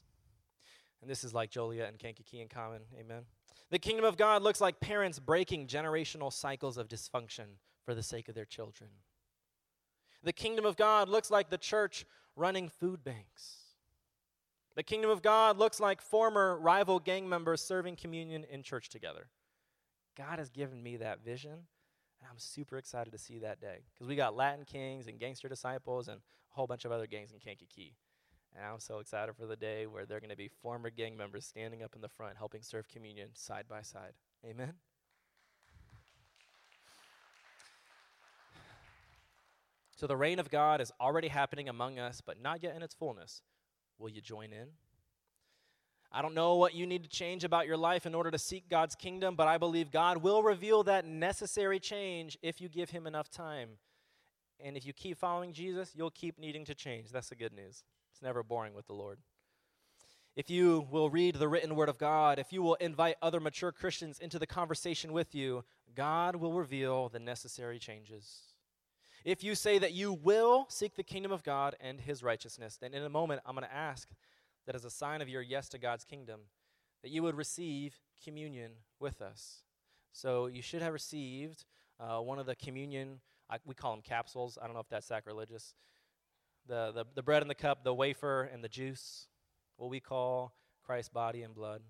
And 1.02 1.10
this 1.10 1.24
is 1.24 1.34
like 1.34 1.50
Joliet 1.50 1.90
and 1.90 1.98
Kankakee 1.98 2.42
in 2.42 2.48
common. 2.48 2.82
Amen. 3.00 3.24
The 3.72 3.80
kingdom 3.80 4.06
of 4.06 4.18
God 4.18 4.44
looks 4.44 4.62
like 4.62 4.80
parents 4.80 5.20
breaking 5.20 5.68
generational 5.68 6.32
cycles 6.32 6.78
of 6.78 6.88
dysfunction 6.88 7.58
for 7.84 7.96
the 7.96 8.04
sake 8.04 8.30
of 8.30 8.36
their 8.36 8.46
children. 8.46 8.90
The 10.24 10.34
kingdom 10.34 10.66
of 10.66 10.78
God 10.78 11.10
looks 11.10 11.32
like 11.32 11.50
the 11.50 11.58
church 11.58 12.06
running 12.36 12.70
food 12.70 13.04
banks. 13.04 13.58
The 14.76 14.84
kingdom 14.84 15.12
of 15.12 15.22
God 15.22 15.58
looks 15.58 15.80
like 15.80 16.02
former 16.02 16.58
rival 16.58 17.00
gang 17.00 17.28
members 17.28 17.62
serving 17.62 17.96
communion 17.96 18.46
in 18.50 18.64
church 18.64 18.90
together. 18.90 19.28
God 20.16 20.40
has 20.40 20.50
given 20.50 20.82
me 20.82 20.98
that 20.98 21.24
vision, 21.24 21.68
and 22.24 22.32
I'm 22.32 22.40
super 22.40 22.78
excited 22.78 23.12
to 23.12 23.18
see 23.18 23.40
that 23.40 23.60
day 23.60 23.80
because 23.94 24.08
we 24.08 24.16
got 24.16 24.36
Latin 24.36 24.64
Kings 24.64 25.08
and 25.08 25.20
Gangster 25.20 25.50
Disciples 25.50 26.08
and 26.08 26.20
a 26.20 26.56
whole 26.56 26.68
bunch 26.68 26.86
of 26.86 26.92
other 26.92 27.06
gangs 27.06 27.34
in 27.34 27.40
Kankakee. 27.40 27.96
And 28.56 28.66
I'm 28.66 28.80
so 28.80 29.00
excited 29.00 29.36
for 29.36 29.46
the 29.46 29.58
day 29.58 29.88
where 29.88 30.06
they're 30.06 30.22
going 30.22 30.30
to 30.30 30.38
be 30.38 30.48
former 30.48 30.90
gang 30.90 31.18
members 31.18 31.46
standing 31.46 31.84
up 31.84 31.96
in 31.96 32.02
the 32.02 32.08
front 32.08 32.38
helping 32.38 32.62
serve 32.62 32.88
communion 32.88 33.30
side 33.34 33.66
by 33.68 33.82
side. 33.82 34.14
Amen? 34.46 34.74
So 39.98 40.08
the 40.08 40.16
reign 40.16 40.40
of 40.40 40.50
God 40.50 40.80
is 40.80 40.92
already 41.02 41.28
happening 41.28 41.68
among 41.68 42.00
us, 42.00 42.22
but 42.26 42.42
not 42.42 42.64
yet 42.64 42.76
in 42.76 42.84
its 42.84 42.94
fullness. 42.94 43.42
Will 44.00 44.10
you 44.10 44.22
join 44.22 44.54
in? 44.54 44.70
I 46.16 46.22
don't 46.22 46.36
know 46.36 46.56
what 46.56 46.76
you 46.76 46.86
need 46.86 47.04
to 47.04 47.10
change 47.10 47.44
about 47.44 47.66
your 47.66 47.76
life 47.76 48.06
in 48.06 48.14
order 48.14 48.30
to 48.30 48.38
seek 48.38 48.70
God's 48.70 48.94
kingdom, 48.94 49.36
but 49.36 49.48
I 49.48 49.58
believe 49.58 49.90
God 49.90 50.18
will 50.18 50.44
reveal 50.44 50.84
that 50.84 51.06
necessary 51.06 51.80
change 51.80 52.38
if 52.44 52.62
you 52.62 52.70
give 52.70 52.92
Him 52.92 53.08
enough 53.08 53.32
time. 53.32 53.70
And 54.64 54.78
if 54.78 54.86
you 54.86 54.94
keep 54.94 55.18
following 55.18 55.54
Jesus, 55.54 55.94
you'll 55.96 56.12
keep 56.12 56.38
needing 56.38 56.66
to 56.66 56.76
change. 56.76 57.10
That's 57.10 57.30
the 57.30 57.36
good 57.36 57.52
news. 57.52 57.84
It's 58.12 58.22
never 58.22 58.44
boring 58.44 58.76
with 58.76 58.86
the 58.86 58.94
Lord. 58.94 59.18
If 60.36 60.52
you 60.52 60.88
will 60.92 61.10
read 61.10 61.36
the 61.36 61.48
written 61.48 61.76
word 61.76 61.90
of 61.90 61.98
God, 61.98 62.38
if 62.38 62.54
you 62.54 62.62
will 62.62 62.76
invite 62.76 63.16
other 63.22 63.40
mature 63.40 63.72
Christians 63.72 64.20
into 64.20 64.38
the 64.38 64.48
conversation 64.48 65.14
with 65.14 65.34
you, 65.34 65.64
God 65.96 66.36
will 66.36 66.54
reveal 66.54 67.10
the 67.10 67.20
necessary 67.20 67.80
changes. 67.80 68.54
If 69.26 69.44
you 69.44 69.56
say 69.56 69.80
that 69.80 69.94
you 69.94 70.14
will 70.14 70.66
seek 70.70 70.96
the 70.96 71.04
kingdom 71.04 71.32
of 71.32 71.44
God 71.44 71.76
and 71.80 72.02
his 72.02 72.24
righteousness, 72.24 72.78
then 72.80 72.94
in 72.94 73.04
a 73.04 73.10
moment 73.10 73.42
I'm 73.46 73.56
going 73.56 73.68
to 73.68 73.74
ask 73.74 74.10
that 74.66 74.76
as 74.76 74.86
a 74.86 74.90
sign 74.90 75.22
of 75.22 75.30
your 75.30 75.42
yes 75.42 75.70
to 75.70 75.78
God's 75.78 76.04
kingdom, 76.04 76.42
that 77.02 77.10
you 77.10 77.22
would 77.24 77.36
receive 77.36 78.00
communion 78.24 78.72
with 79.00 79.22
us. 79.22 79.64
So 80.12 80.48
you 80.48 80.62
should 80.62 80.82
have 80.82 80.94
received 80.94 81.66
uh, 82.00 82.20
one 82.20 82.40
of 82.40 82.46
the 82.46 82.56
communion, 82.56 83.20
I, 83.50 83.58
we 83.66 83.76
call 83.76 83.92
them 83.92 84.02
capsules. 84.02 84.58
I 84.62 84.66
don't 84.66 84.74
know 84.74 84.80
if 84.80 84.90
that's 84.90 85.08
sacrilegious. 85.08 85.74
The, 86.68 86.92
the, 86.94 87.06
the 87.16 87.24
bread 87.24 87.42
and 87.42 87.50
the 87.50 87.56
cup, 87.56 87.84
the 87.84 87.94
wafer 87.94 88.44
and 88.44 88.64
the 88.64 88.70
juice, 88.70 89.28
what 89.78 89.90
we 89.90 90.00
call 90.00 90.54
Christ's 90.84 91.10
body 91.10 91.42
and 91.42 91.54
blood. 91.54 91.82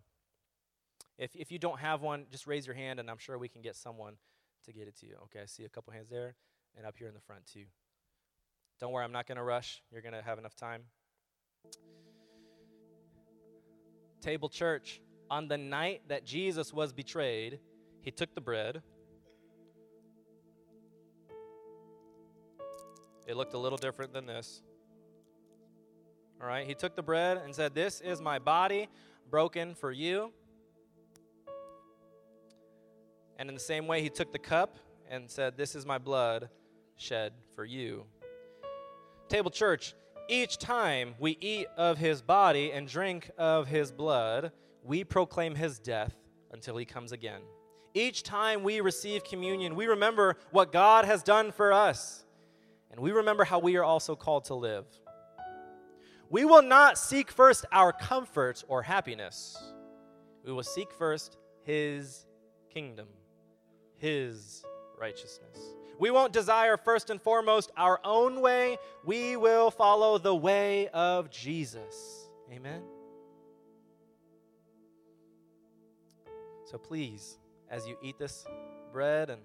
If, 1.17 1.35
if 1.35 1.51
you 1.51 1.59
don't 1.59 1.79
have 1.79 2.01
one, 2.01 2.25
just 2.31 2.47
raise 2.47 2.65
your 2.65 2.75
hand 2.75 2.99
and 2.99 3.09
I'm 3.09 3.19
sure 3.19 3.37
we 3.37 3.49
can 3.49 3.61
get 3.61 3.75
someone 3.75 4.15
to 4.65 4.73
get 4.73 4.87
it 4.87 4.97
to 5.01 5.05
you. 5.05 5.15
Okay, 5.25 5.39
I 5.41 5.45
see 5.45 5.63
a 5.63 5.69
couple 5.69 5.93
hands 5.93 6.09
there 6.09 6.35
and 6.75 6.85
up 6.85 6.95
here 6.97 7.07
in 7.07 7.13
the 7.13 7.21
front 7.21 7.45
too. 7.45 7.65
Don't 8.79 8.91
worry, 8.91 9.03
I'm 9.03 9.11
not 9.11 9.27
going 9.27 9.37
to 9.37 9.43
rush. 9.43 9.83
You're 9.91 10.01
going 10.01 10.13
to 10.13 10.23
have 10.23 10.39
enough 10.39 10.55
time. 10.55 10.83
Table 14.23 14.47
Church, 14.47 15.01
on 15.29 15.49
the 15.49 15.57
night 15.57 16.03
that 16.07 16.23
Jesus 16.23 16.73
was 16.73 16.93
betrayed, 16.93 17.59
he 18.01 18.09
took 18.09 18.33
the 18.33 18.39
bread. 18.39 18.81
It 23.27 23.35
looked 23.35 23.53
a 23.53 23.57
little 23.57 23.77
different 23.77 24.13
than 24.13 24.25
this. 24.25 24.61
All 26.41 26.47
right, 26.47 26.65
he 26.65 26.73
took 26.73 26.95
the 26.95 27.03
bread 27.03 27.41
and 27.43 27.53
said, 27.53 27.75
This 27.75 27.99
is 27.99 28.21
my 28.21 28.39
body 28.39 28.87
broken 29.29 29.75
for 29.75 29.91
you. 29.91 30.31
And 33.37 33.49
in 33.49 33.55
the 33.55 33.61
same 33.61 33.87
way, 33.87 34.01
he 34.01 34.09
took 34.09 34.31
the 34.31 34.39
cup 34.39 34.77
and 35.09 35.29
said, 35.29 35.57
This 35.57 35.75
is 35.75 35.85
my 35.85 35.97
blood 35.97 36.47
shed 36.95 37.33
for 37.55 37.65
you. 37.65 38.05
Table 39.27 39.51
Church, 39.51 39.95
each 40.27 40.57
time 40.57 41.15
we 41.19 41.37
eat 41.41 41.67
of 41.77 41.97
his 41.97 42.21
body 42.21 42.71
and 42.71 42.87
drink 42.87 43.29
of 43.37 43.67
his 43.67 43.91
blood, 43.91 44.51
we 44.83 45.03
proclaim 45.03 45.55
his 45.55 45.79
death 45.79 46.15
until 46.51 46.77
he 46.77 46.85
comes 46.85 47.11
again. 47.11 47.41
Each 47.93 48.23
time 48.23 48.63
we 48.63 48.81
receive 48.81 49.23
communion, 49.23 49.75
we 49.75 49.85
remember 49.85 50.37
what 50.51 50.71
God 50.71 51.05
has 51.05 51.23
done 51.23 51.51
for 51.51 51.73
us, 51.73 52.25
and 52.91 52.99
we 52.99 53.11
remember 53.11 53.43
how 53.43 53.59
we 53.59 53.75
are 53.75 53.83
also 53.83 54.15
called 54.15 54.45
to 54.45 54.55
live. 54.55 54.85
We 56.29 56.45
will 56.45 56.63
not 56.63 56.97
seek 56.97 57.31
first 57.31 57.65
our 57.71 57.93
comfort 57.93 58.63
or 58.67 58.81
happiness. 58.81 59.55
We 60.43 60.51
will 60.51 60.63
seek 60.63 60.91
first 60.93 61.37
his 61.61 62.25
kingdom, 62.73 63.07
his 63.97 64.63
righteousness. 64.99 65.59
We 66.03 66.11
won't 66.11 66.33
desire 66.33 66.75
first 66.75 67.09
and 67.09 67.21
foremost 67.21 67.71
our 67.77 67.97
own 68.03 68.41
way. 68.41 68.77
We 69.05 69.37
will 69.37 69.71
follow 69.71 70.17
the 70.17 70.35
way 70.35 70.89
of 70.89 71.31
Jesus. 71.31 72.27
Amen. 72.51 72.81
So 76.65 76.77
please, 76.77 77.39
as 77.69 77.87
you 77.87 77.95
eat 78.03 78.19
this 78.19 78.45
bread 78.91 79.29
and 79.29 79.41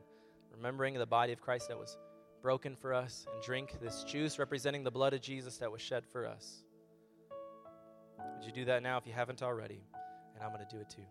remembering 0.52 0.94
the 0.94 1.06
body 1.06 1.32
of 1.32 1.40
Christ 1.40 1.68
that 1.68 1.78
was 1.78 1.96
broken 2.42 2.74
for 2.74 2.92
us, 2.92 3.24
and 3.32 3.40
drink 3.40 3.78
this 3.80 4.02
juice 4.02 4.40
representing 4.40 4.82
the 4.82 4.90
blood 4.90 5.14
of 5.14 5.20
Jesus 5.20 5.58
that 5.58 5.70
was 5.70 5.80
shed 5.80 6.04
for 6.04 6.26
us, 6.26 6.64
would 8.34 8.44
you 8.44 8.50
do 8.50 8.64
that 8.64 8.82
now 8.82 8.98
if 8.98 9.06
you 9.06 9.12
haven't 9.12 9.44
already? 9.44 9.84
And 10.34 10.42
I'm 10.42 10.52
going 10.52 10.66
to 10.66 10.74
do 10.74 10.80
it 10.80 10.90
too. 10.90 11.06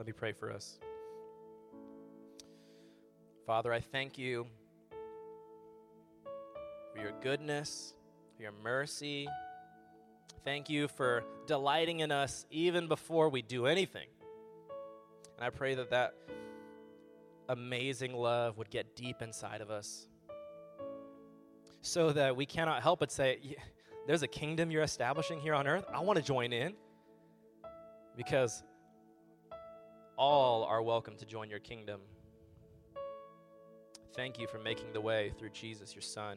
Let 0.00 0.06
me 0.06 0.14
pray 0.14 0.32
for 0.32 0.50
us. 0.50 0.78
Father, 3.46 3.70
I 3.70 3.80
thank 3.80 4.16
you 4.16 4.46
for 6.94 7.02
your 7.02 7.12
goodness, 7.20 7.92
for 8.34 8.44
your 8.44 8.54
mercy. 8.64 9.28
Thank 10.42 10.70
you 10.70 10.88
for 10.88 11.22
delighting 11.46 12.00
in 12.00 12.10
us 12.12 12.46
even 12.50 12.88
before 12.88 13.28
we 13.28 13.42
do 13.42 13.66
anything. 13.66 14.06
And 15.36 15.44
I 15.44 15.50
pray 15.50 15.74
that 15.74 15.90
that 15.90 16.14
amazing 17.50 18.14
love 18.14 18.56
would 18.56 18.70
get 18.70 18.96
deep 18.96 19.20
inside 19.20 19.60
of 19.60 19.70
us 19.70 20.08
so 21.82 22.10
that 22.12 22.34
we 22.36 22.46
cannot 22.46 22.82
help 22.82 23.00
but 23.00 23.12
say, 23.12 23.54
There's 24.06 24.22
a 24.22 24.28
kingdom 24.28 24.70
you're 24.70 24.82
establishing 24.82 25.40
here 25.40 25.52
on 25.52 25.66
earth. 25.66 25.84
I 25.92 26.00
want 26.00 26.16
to 26.16 26.24
join 26.24 26.54
in 26.54 26.72
because 28.16 28.62
all 30.20 30.64
are 30.64 30.82
welcome 30.82 31.16
to 31.16 31.24
join 31.24 31.48
your 31.48 31.60
kingdom. 31.60 31.98
Thank 34.14 34.38
you 34.38 34.46
for 34.46 34.58
making 34.58 34.92
the 34.92 35.00
way 35.00 35.32
through 35.38 35.48
Jesus, 35.48 35.94
your 35.94 36.02
Son, 36.02 36.36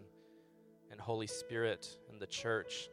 and 0.90 1.02
Holy 1.02 1.28
Spirit 1.28 1.98
and 2.10 2.18
the 2.18 2.26
church 2.26 2.90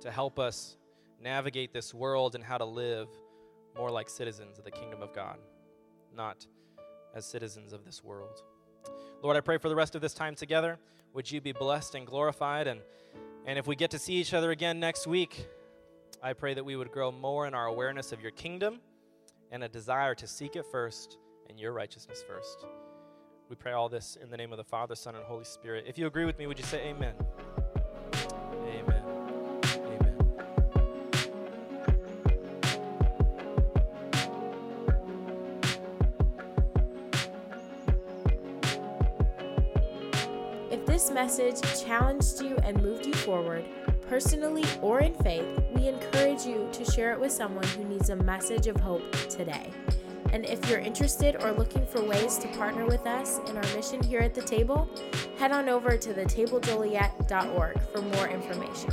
to 0.00 0.10
help 0.10 0.40
us 0.40 0.78
navigate 1.22 1.72
this 1.72 1.94
world 1.94 2.34
and 2.34 2.42
how 2.42 2.58
to 2.58 2.64
live 2.64 3.06
more 3.76 3.88
like 3.88 4.10
citizens 4.10 4.58
of 4.58 4.64
the 4.64 4.72
kingdom 4.72 5.00
of 5.00 5.12
God, 5.12 5.38
not 6.12 6.44
as 7.14 7.24
citizens 7.24 7.72
of 7.72 7.84
this 7.84 8.02
world. 8.02 8.42
Lord, 9.22 9.36
I 9.36 9.40
pray 9.42 9.58
for 9.58 9.68
the 9.68 9.76
rest 9.76 9.94
of 9.94 10.00
this 10.00 10.12
time 10.12 10.34
together. 10.34 10.76
Would 11.14 11.30
you 11.30 11.40
be 11.40 11.52
blessed 11.52 11.94
and 11.94 12.04
glorified? 12.04 12.66
And, 12.66 12.80
and 13.46 13.60
if 13.60 13.68
we 13.68 13.76
get 13.76 13.92
to 13.92 13.98
see 14.00 14.14
each 14.14 14.34
other 14.34 14.50
again 14.50 14.80
next 14.80 15.06
week, 15.06 15.46
I 16.20 16.32
pray 16.32 16.54
that 16.54 16.64
we 16.64 16.74
would 16.74 16.90
grow 16.90 17.12
more 17.12 17.46
in 17.46 17.54
our 17.54 17.66
awareness 17.66 18.10
of 18.10 18.20
your 18.20 18.32
kingdom 18.32 18.80
and 19.52 19.62
a 19.62 19.68
desire 19.68 20.14
to 20.14 20.26
seek 20.26 20.56
it 20.56 20.64
first 20.72 21.18
and 21.48 21.60
your 21.60 21.72
righteousness 21.72 22.24
first. 22.26 22.64
We 23.50 23.54
pray 23.54 23.72
all 23.72 23.90
this 23.90 24.16
in 24.20 24.30
the 24.30 24.36
name 24.36 24.50
of 24.50 24.56
the 24.56 24.64
Father, 24.64 24.94
Son, 24.94 25.14
and 25.14 25.22
Holy 25.24 25.44
Spirit. 25.44 25.84
If 25.86 25.98
you 25.98 26.06
agree 26.06 26.24
with 26.24 26.38
me, 26.38 26.46
would 26.46 26.58
you 26.58 26.64
say 26.64 26.88
amen? 26.88 27.12
Amen. 28.66 29.02
Amen. 29.76 30.16
If 40.70 40.86
this 40.86 41.10
message 41.10 41.60
challenged 41.84 42.40
you 42.40 42.56
and 42.64 42.82
moved 42.82 43.04
you 43.04 43.12
forward, 43.12 43.66
personally 44.12 44.62
or 44.82 45.00
in 45.00 45.14
faith, 45.14 45.46
we 45.74 45.88
encourage 45.88 46.44
you 46.44 46.68
to 46.70 46.84
share 46.84 47.14
it 47.14 47.18
with 47.18 47.32
someone 47.32 47.66
who 47.68 47.82
needs 47.84 48.10
a 48.10 48.16
message 48.16 48.66
of 48.66 48.76
hope 48.76 49.10
today. 49.30 49.70
And 50.34 50.44
if 50.44 50.68
you're 50.68 50.80
interested 50.80 51.42
or 51.42 51.52
looking 51.52 51.86
for 51.86 52.04
ways 52.04 52.36
to 52.40 52.48
partner 52.48 52.84
with 52.84 53.06
us 53.06 53.38
in 53.48 53.56
our 53.56 53.74
mission 53.74 54.02
here 54.02 54.20
at 54.20 54.34
the 54.34 54.42
table, 54.42 54.86
head 55.38 55.50
on 55.50 55.70
over 55.70 55.96
to 55.96 56.12
thetablejoliet.org 56.12 57.80
for 57.90 58.02
more 58.02 58.28
information. 58.28 58.90